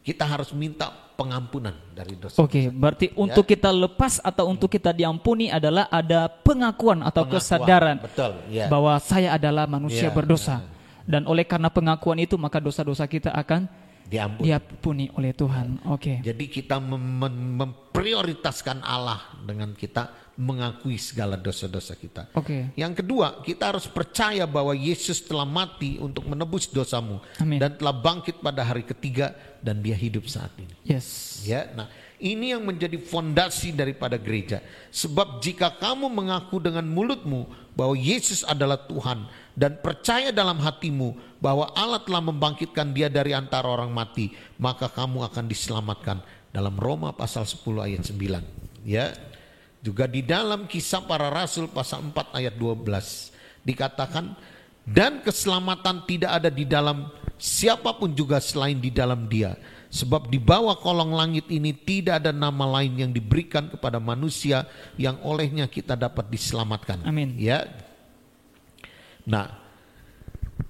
[0.03, 2.39] kita harus minta pengampunan dari dosa.
[2.39, 7.97] Oke, berarti untuk kita lepas atau untuk kita diampuni adalah ada pengakuan atau Pengakuan, kesadaran
[7.99, 8.71] betul, ya.
[8.71, 10.63] bahwa saya adalah manusia Ya, berdosa.
[11.03, 13.67] Dan oleh karena pengakuan itu maka dosa-dosa kita akan
[14.07, 14.47] Diampuni.
[14.47, 15.83] diampuni oleh Tuhan.
[15.91, 16.23] Oke.
[16.23, 22.31] Jadi kita mem- mem- memprioritaskan Allah dengan kita mengakui segala dosa-dosa kita.
[22.39, 22.71] Oke.
[22.79, 27.59] Yang kedua, kita harus percaya bahwa Yesus telah mati untuk menebus dosamu Amin.
[27.59, 30.71] dan telah bangkit pada hari ketiga dan dia hidup saat ini.
[30.87, 31.43] Yes.
[31.43, 31.91] Ya, nah
[32.23, 34.63] ini yang menjadi fondasi daripada gereja.
[34.95, 39.27] Sebab jika kamu mengaku dengan mulutmu bahwa Yesus adalah Tuhan
[39.59, 45.27] dan percaya dalam hatimu bahwa Allah telah membangkitkan dia dari antara orang mati, maka kamu
[45.27, 46.23] akan diselamatkan.
[46.55, 48.87] Dalam Roma pasal 10 ayat 9.
[48.87, 49.19] Ya.
[49.79, 54.35] Juga di dalam kisah para rasul pasal 4 ayat 12 dikatakan
[54.83, 59.55] dan keselamatan tidak ada di dalam siapa pun juga selain di dalam dia.
[59.89, 64.69] Sebab di bawah kolong langit ini tidak ada nama lain yang diberikan kepada manusia
[65.01, 67.01] yang olehnya kita dapat diselamatkan.
[67.09, 67.33] Amin.
[67.41, 67.65] Ya.
[69.25, 69.49] Nah,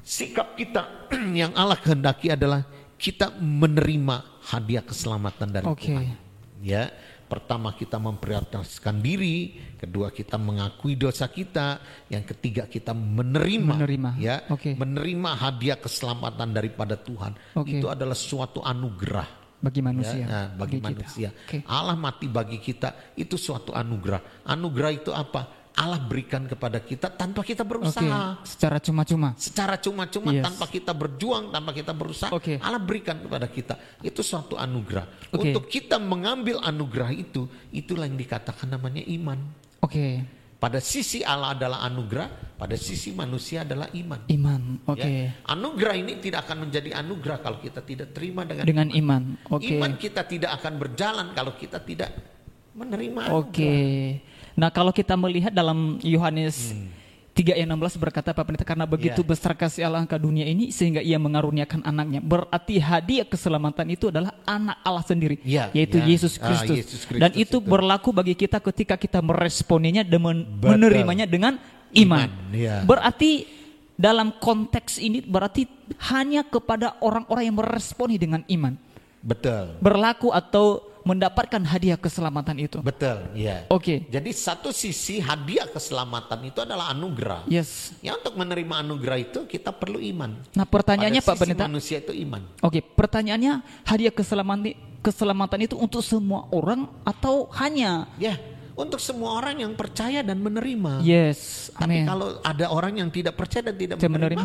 [0.06, 2.62] sikap kita yang Allah kehendaki adalah
[2.94, 5.90] kita menerima hadiah keselamatan dari Oke.
[5.90, 6.14] Tuhan.
[6.62, 6.90] Ya,
[7.28, 14.10] pertama kita memprioritaskan diri, kedua kita mengakui dosa kita, yang ketiga kita menerima, Menerima.
[14.16, 14.72] ya, Oke.
[14.74, 17.36] menerima hadiah keselamatan daripada Tuhan.
[17.54, 17.76] Oke.
[17.76, 19.28] Itu adalah suatu anugerah.
[19.58, 20.24] Bagi Ya, manusia.
[20.24, 20.86] nah, bagi kita.
[20.86, 21.28] manusia.
[21.34, 21.58] Oke.
[21.66, 24.46] Allah mati bagi kita itu suatu anugerah.
[24.46, 25.57] Anugerah itu apa?
[25.78, 28.42] Allah berikan kepada kita tanpa kita berusaha.
[28.42, 29.38] Secara cuma-cuma.
[29.38, 30.42] Secara cuma-cuma Yes.
[30.50, 32.58] tanpa kita berjuang, tanpa kita berusaha, Oke.
[32.58, 33.78] Allah berikan kepada kita.
[34.02, 35.30] Itu suatu anugerah.
[35.30, 35.54] Oke.
[35.54, 39.38] Untuk kita mengambil anugerah itu, itulah yang dikatakan namanya iman.
[39.78, 40.26] Oke.
[40.58, 44.26] Pada sisi Allah adalah anugerah, pada sisi manusia adalah iman.
[44.26, 44.82] Iman.
[44.90, 45.06] Oke.
[45.06, 45.30] Ya.
[45.46, 49.22] Anugerah ini tidak akan menjadi anugerah kalau kita tidak terima dengan, Dengan iman.
[49.54, 49.78] Oke.
[49.78, 52.10] iman kita tidak akan berjalan kalau kita tidak
[52.74, 53.74] menerima Oke.
[54.58, 56.90] Nah, kalau kita melihat dalam Yohanes Hmm.
[57.30, 59.28] 3 ayat 16 berkata Pak Pendeta karena begitu Ya.
[59.30, 62.18] besar kasih Allah ke dunia ini sehingga ia mengaruniakan anaknya.
[62.18, 66.10] Berarti hadiah keselamatan itu adalah anak Allah sendiri, Ya, yaitu ya.
[66.10, 66.74] Yesus Ah, Kristus.
[66.82, 67.62] Yesus Kristus Dan itu, itu.
[67.62, 70.74] berlaku bagi kita ketika kita meresponinya dan men- Betul.
[70.74, 71.62] menerimanya dengan
[71.94, 72.26] iman.
[72.26, 72.82] Iman, ya.
[72.82, 73.46] Berarti
[73.94, 75.70] dalam konteks ini berarti
[76.10, 78.74] hanya kepada orang-orang yang meresponi dengan iman
[79.22, 79.78] Betul.
[79.78, 82.78] berlaku atau mendapatkan hadiah keselamatan itu.
[82.84, 83.64] Betul, ya.
[83.72, 84.04] Oke.
[84.12, 87.48] Jadi satu sisi hadiah keselamatan itu adalah anugerah.
[87.48, 87.96] Yes.
[88.04, 90.36] Ya untuk menerima anugerah itu kita perlu iman.
[90.52, 92.44] Nah pertanyaannya Pada Pak Pendeta, manusia itu iman.
[92.60, 93.52] oke pertanyaannya
[93.88, 98.34] hadiah keselamatan keselamatan itu untuk semua orang atau hanya Ya,
[98.74, 101.00] untuk semua orang yang percaya dan menerima.
[101.00, 102.04] Yes, Tapi amin.
[102.04, 104.42] kalau ada orang yang tidak percaya dan tidak menerima,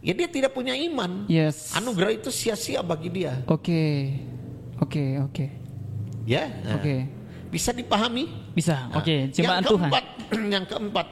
[0.00, 1.24] ya dia tidak punya iman.
[1.26, 1.72] Yes.
[1.72, 3.40] Anugerah itu sia-sia bagi dia.
[3.48, 4.12] Oke.
[4.78, 5.63] Oke, oke.
[6.24, 7.04] Ya, nah, Oke.
[7.52, 8.32] bisa dipahami?
[8.56, 8.88] Bisa.
[8.88, 9.62] Nah, Oke, yang Tuhan.
[9.62, 10.04] keempat,
[10.56, 11.06] yang keempat,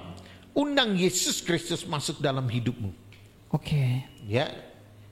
[0.56, 2.90] undang Yesus Kristus masuk dalam hidupmu.
[3.52, 4.08] Oke.
[4.24, 4.48] Ya,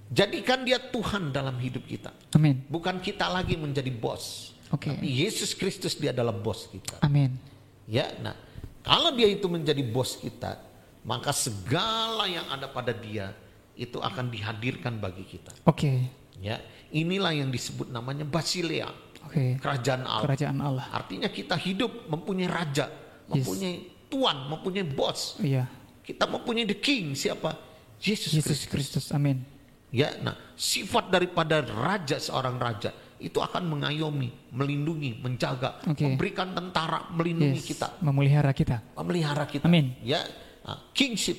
[0.08, 2.10] jadikan dia Tuhan dalam hidup kita.
[2.32, 2.64] Amin.
[2.66, 4.56] Bukan kita lagi menjadi bos.
[4.72, 4.96] Oke.
[4.96, 6.96] Tapi Yesus Kristus dia adalah bos kita.
[7.04, 7.36] Amin.
[7.84, 8.32] Ya, nah
[8.80, 10.56] kalau dia itu menjadi bos kita,
[11.04, 13.36] maka segala yang ada pada dia
[13.76, 15.52] itu akan dihadirkan bagi kita.
[15.68, 16.08] Oke.
[16.40, 18.88] Ya, inilah yang disebut namanya Basilea,
[19.26, 19.58] Oke.
[19.60, 20.24] kerajaan Allah.
[20.26, 20.86] Kerajaan Allah.
[20.90, 22.86] Artinya kita hidup mempunyai raja,
[23.30, 23.46] Yes.
[23.46, 23.74] mempunyai
[24.10, 25.38] tuan, mempunyai bos.
[25.38, 25.70] Iya.
[26.02, 27.54] Kita mempunyai the king siapa?
[28.00, 29.04] Yesus, Yesus Kristus.
[29.04, 29.04] Kristus.
[29.12, 29.44] Amin.
[29.90, 32.90] Ya, nah sifat daripada raja seorang raja
[33.20, 36.02] itu akan mengayomi, melindungi, menjaga, Oke.
[36.08, 37.68] memberikan tentara, melindungi Yes.
[37.68, 38.80] kita, Memelihara kita.
[38.96, 39.68] memelihara kita.
[39.68, 39.92] Amin.
[40.00, 40.24] Ya,
[40.64, 41.36] nah, kingship.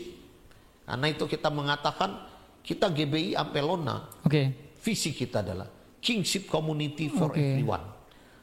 [0.85, 2.21] Karena itu kita mengatakan
[2.61, 4.75] kita GBI Ampelona, Oke.
[4.79, 5.65] visi kita adalah
[6.01, 7.37] kingship community for Oke.
[7.39, 7.85] everyone.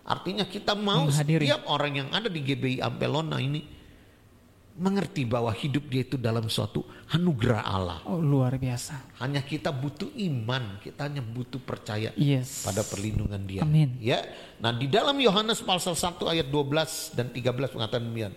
[0.09, 1.45] Artinya kita mau Menghadiri.
[1.45, 3.61] setiap orang yang ada di GBI Ampelona ini
[4.79, 7.99] mengerti bahwa hidup dia itu dalam suatu anugerah Allah.
[8.07, 9.19] Oh, luar biasa.
[9.19, 12.63] Hanya kita butuh iman, kita hanya butuh percaya Yes.
[12.63, 13.67] pada perlindungan dia.
[13.67, 13.99] Amin.
[13.99, 14.23] Ya.
[14.63, 18.35] Nah, di dalam Yohanes pasal 1 ayat 12 dan 13 mengatakan demikian.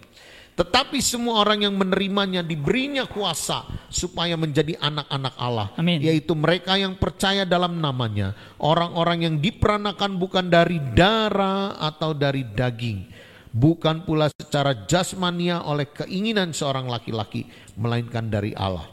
[0.61, 5.73] Tetapi semua orang yang menerimanya diberinya kuasa supaya menjadi anak-anak Allah.
[5.73, 5.97] Amin.
[6.05, 8.37] Yaitu mereka yang percaya dalam namanya.
[8.61, 13.09] Orang-orang yang diperanakan bukan dari darah atau dari daging.
[13.49, 17.49] Bukan pula secara jasmania oleh keinginan seorang laki-laki.
[17.73, 18.85] Melainkan dari Allah.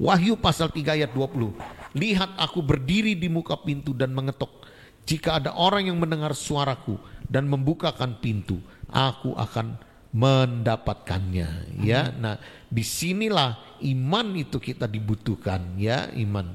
[0.00, 1.60] Wahyu pasal 3 ayat 20.
[1.92, 4.64] Lihat aku berdiri di muka pintu dan mengetok.
[5.04, 6.96] Jika ada orang yang mendengar suaraku
[7.28, 11.82] dan membukakan pintu, aku akan mendapatkannya.
[11.82, 12.38] Ya, nah
[12.70, 16.54] di sinilah iman itu kita dibutuhkan, ya iman.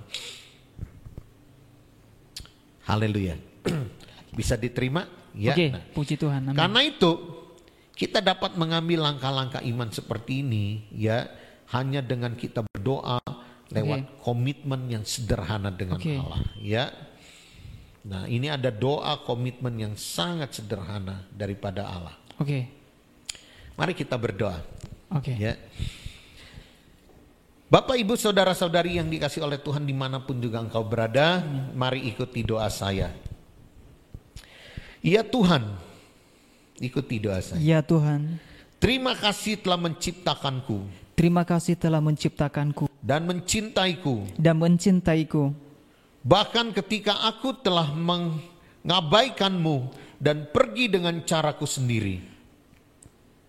[2.87, 3.35] Haleluya.
[4.39, 5.05] Bisa diterima?
[5.35, 5.53] Ya.
[5.53, 5.67] Oke.
[5.75, 5.83] nah.
[5.91, 6.41] Puji Tuhan.
[6.49, 6.57] Amin.
[6.57, 7.11] Karena itu
[7.93, 11.27] kita dapat mengambil langkah-langkah iman seperti ini ya
[11.75, 13.19] hanya dengan kita berdoa
[13.69, 16.15] lewat komitmen yang sederhana dengan Oke.
[16.17, 16.89] Allah ya.
[17.99, 22.15] Nah, ini ada doa komitmen yang sangat sederhana daripada Allah.
[22.39, 22.78] Oke.
[23.79, 24.59] Mari kita berdoa
[25.07, 25.39] Oke.
[25.39, 25.55] ya.
[27.71, 31.39] Bapak ibu saudara-saudari yang dikasih oleh Tuhan di mana pun juga engkau berada
[31.71, 33.15] Mari ikuti doa saya
[34.99, 35.63] Ya Tuhan
[36.81, 38.41] Ikuti doa saya Ya Tuhan,
[38.83, 44.23] Terima kasih telah menciptakanku terima kasih telah menciptakanku dan mencintaiku.
[44.39, 45.51] dan mencintaiku.
[46.23, 52.38] Bahkan ketika aku telah mengabaikanmu dan pergi dengan caraku sendiri.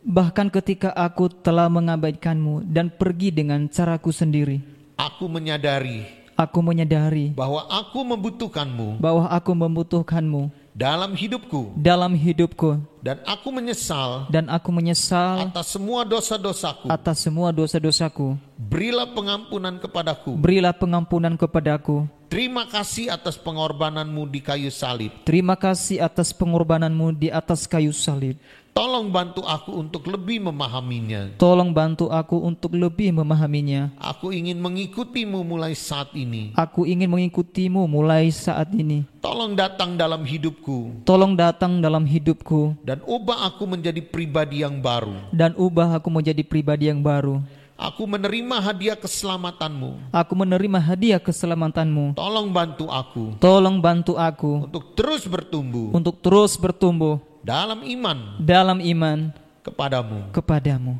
[0.00, 4.64] Bahkan ketika aku telah mengabaikanmu dan pergi dengan caraku sendiri,
[4.96, 11.76] Aku menyadari aku menyadari bahwa aku membutuhkanmu bahwa aku membutuhkanmu dalam hidupku.
[11.76, 16.88] dalam hidupku Dan aku menyesal dan aku menyesal atas semua dosa-dosaku.
[16.88, 18.40] atas semua dosa-dosaku.
[18.56, 20.36] Berilah pengampunan kepadaku.
[20.36, 22.08] Berilah pengampunan kepadaku.
[22.30, 25.10] Terima kasih atas pengorbananmu di kayu salib.
[25.26, 28.38] Terima kasih atas pengorbananmu di atas kayu salib.
[28.70, 31.34] Tolong bantu aku untuk lebih memahaminya.
[31.36, 33.92] Tolong bantu aku untuk lebih memahaminya.
[33.98, 36.54] Aku ingin mengikutimu mulai saat ini.
[36.56, 39.04] Aku ingin mengikutimu mulai saat ini.
[39.20, 45.12] Tolong datang dalam hidupku Tolong datang dalam hidupku dan ubah aku menjadi pribadi yang baru.
[45.28, 47.42] dan ubah aku menjadi pribadi yang baru.
[47.80, 50.12] Aku menerima hadiah keselamatanmu.
[50.12, 52.12] Aku menerima hadiah keselamatanmu.
[52.12, 58.78] Tolong bantu aku Tolong bantu aku untuk terus bertumbuh untuk terus bertumbuh dalam iman dalam
[58.80, 59.32] iman
[59.64, 60.32] kepadamu.
[60.32, 60.94] kepadamu.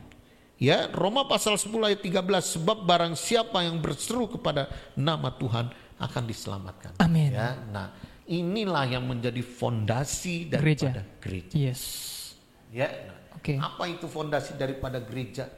[0.61, 6.23] Ya, Roma pasal 10 ayat 13 sebab barang siapa yang berseru kepada nama Tuhan akan
[6.29, 7.01] diselamatkan.
[7.01, 7.33] Amin.
[7.33, 7.97] Ya, nah
[8.29, 11.57] inilah yang menjadi fondasi daripada gereja.
[11.57, 11.83] Yes.
[12.69, 13.57] Ya, nah, Oke.
[13.57, 15.49] apa itu fondasi daripada gereja?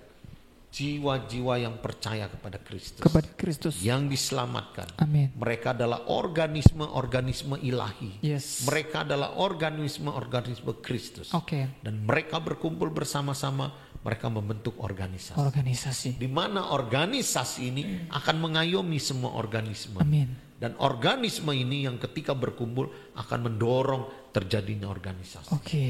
[0.72, 3.84] Jiwa-jiwa yang percaya kepada Kristus, Kepada Kristus.
[3.84, 4.88] yang diselamatkan.
[5.04, 5.28] Amin.
[5.36, 8.24] Mereka adalah organisme-organisme ilahi.
[8.24, 8.64] Yes.
[8.64, 11.36] Mereka adalah organisme-organisme Kristus.
[11.36, 11.76] Oke.
[11.84, 13.68] Dan mereka berkumpul bersama-sama,
[14.00, 15.36] mereka membentuk organisasi.
[15.36, 16.08] Organisasi.
[16.16, 20.00] Di mana organisasi ini akan mengayomi semua organisme.
[20.00, 20.56] Amin.
[20.56, 25.52] Dan organisme ini yang ketika berkumpul akan mendorong terjadinya organisasi.
[25.52, 25.86] Oke.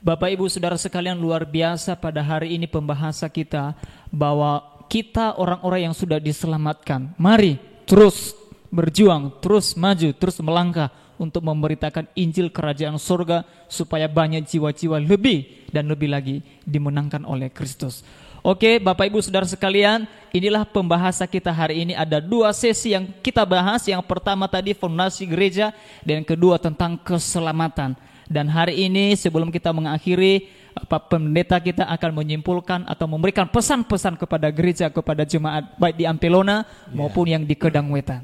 [0.00, 3.76] Bapak Ibu Saudara sekalian luar biasa pada hari ini pembahasa kita
[4.08, 7.12] bahwa kita orang-orang yang sudah diselamatkan.
[7.20, 8.32] Mari terus
[8.72, 10.88] berjuang, terus maju, terus melangkah
[11.20, 18.00] untuk memberitakan Injil Kerajaan Surga supaya banyak jiwa-jiwa lebih dan lebih lagi dimenangkan oleh Kristus.
[18.40, 21.92] Oke, Bapak Ibu Saudara sekalian, inilah pembahasan kita hari ini.
[21.92, 23.84] Ada dua sesi yang kita bahas.
[23.84, 28.00] Yang pertama tadi fondasi gereja dan kedua tentang keselamatan.
[28.30, 30.46] Dan hari ini sebelum kita mengakhiri,
[30.86, 36.62] Pak Pendeta kita akan menyimpulkan atau memberikan pesan-pesan kepada gereja, kepada jemaat baik di Ampelona
[36.94, 38.22] maupun yang di Kedang Wetan.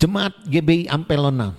[0.00, 1.52] Jemaat GBI Ampelona.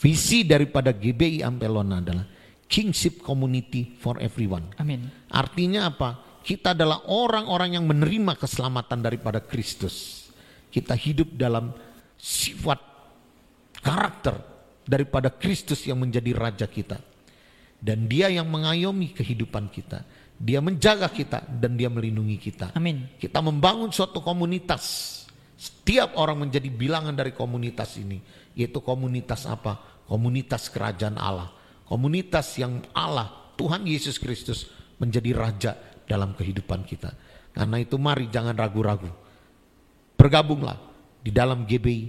[0.00, 2.24] Visi daripada GBI Ampelona adalah
[2.64, 4.72] kingship community for everyone.
[4.80, 5.12] Amin.
[5.28, 6.40] Artinya apa?
[6.40, 10.28] Kita adalah orang-orang yang menerima keselamatan daripada Kristus.
[10.72, 11.76] Kita hidup dalam
[12.16, 12.80] sifat
[13.84, 14.53] karakter
[14.84, 17.00] daripada Kristus yang menjadi raja kita.
[17.84, 20.04] Dan dia yang mengayomi kehidupan kita.
[20.34, 22.72] Dia menjaga kita dan dia melindungi kita.
[22.72, 23.12] Amin.
[23.20, 25.12] Kita membangun suatu komunitas.
[25.54, 28.20] Setiap orang menjadi bilangan dari komunitas ini.
[28.56, 30.04] Yaitu komunitas apa?
[30.08, 31.52] Komunitas kerajaan Allah.
[31.84, 35.72] Komunitas yang Allah, Tuhan Yesus Kristus menjadi raja
[36.08, 37.12] dalam kehidupan kita.
[37.52, 39.12] Karena itu mari jangan ragu-ragu.
[40.16, 40.80] Bergabunglah
[41.20, 42.02] di dalam GBI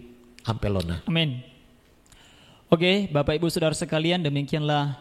[0.48, 1.04] Ampelona.
[1.06, 1.55] Amin.
[2.66, 4.98] Oke, Bapak Ibu Saudara sekalian, demikianlah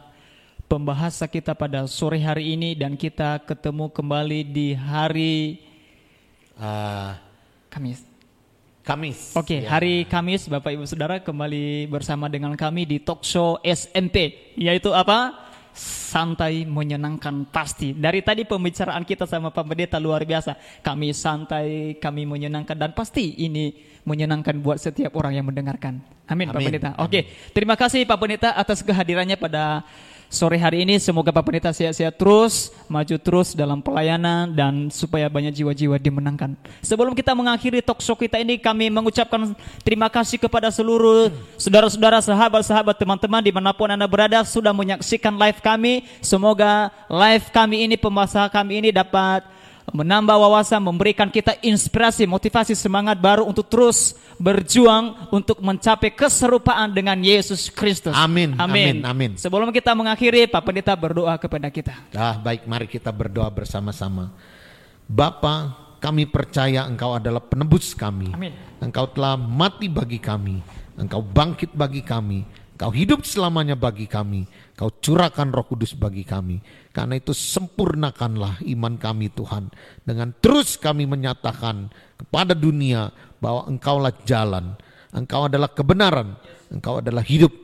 [0.69, 5.37] pembahasan kita pada sore hari ini dan kita ketemu kembali di hari
[6.55, 7.19] Uh,
[7.67, 8.07] Kamis.
[8.87, 9.35] Kamis.
[9.35, 9.75] Oke, Ya.
[9.75, 15.35] hari Kamis Bapak Ibu Saudara kembali bersama dengan kami di talk show SMP yaitu apa?
[15.75, 17.91] Santai menyenangkan pasti.
[17.91, 20.55] Dari tadi pembicaraan kita sama Pak Pendeta luar biasa.
[20.87, 23.75] Kami santai, kami menyenangkan dan pasti ini
[24.07, 25.99] menyenangkan buat setiap orang yang mendengarkan.
[26.31, 26.67] Amin, Pak Amin.
[26.71, 26.91] Pendeta.
[27.03, 29.83] Oke, terima kasih Pak Pendeta atas kehadirannya pada
[30.29, 30.99] sore hari ini.
[30.99, 36.59] Semoga Pak Pendeta sehat-sehat terus, maju terus dalam pelayanan dan supaya banyak jiwa-jiwa dimenangkan.
[36.83, 39.55] Sebelum kita mengakhiri talk show kita ini, kami mengucapkan
[39.87, 45.63] terima kasih kepada seluruh saudara-saudara, sahabat-sahabat, teman-teman di mana pun anda berada sudah menyaksikan live
[45.63, 46.05] kami.
[46.19, 49.54] Semoga live kami ini, pembahasan kami ini dapat
[49.95, 57.15] menambah wawasan, memberikan kita inspirasi, motivasi, semangat baru untuk terus berjuang untuk mencapai keserupaan dengan
[57.23, 58.11] Yesus Kristus.
[58.19, 59.07] Amin, Amin.
[59.07, 59.39] amin.
[59.39, 61.95] Sebelum kita mengakhiri, Pak Pendeta berdoa kepada kita.
[62.11, 64.35] Ah, baik, mari kita berdoa bersama-sama.
[65.07, 68.35] Bapa, kami percaya Engkau adalah penebus kami.
[68.35, 68.51] Amin.
[68.83, 70.59] Engkau telah mati bagi kami.
[70.99, 72.43] Engkau bangkit bagi kami.
[72.75, 74.51] Engkau hidup selamanya bagi kami.
[74.75, 76.59] Engkau curahkan roh kudus bagi kami.
[76.91, 79.71] Karena itu sempurnakanlah iman kami Tuhan.
[80.03, 84.75] Dengan terus kami menyatakan kepada dunia bahwa Engkaulah jalan.
[85.15, 86.35] Engkau adalah kebenaran.
[86.75, 87.55] Engkau adalah hidup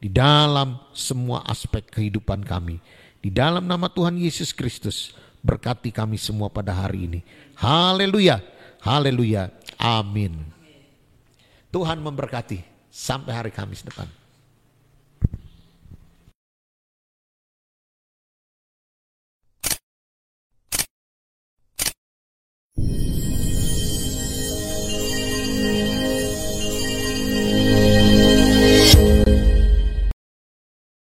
[0.00, 2.80] di dalam semua aspek kehidupan kami.
[3.20, 5.12] Di dalam nama Tuhan Yesus Kristus,
[5.44, 7.20] berkati kami semua pada hari ini.
[7.60, 8.40] Haleluya,
[8.80, 10.48] haleluya, amin.
[11.68, 14.25] Tuhan memberkati sampai hari Kamis depan.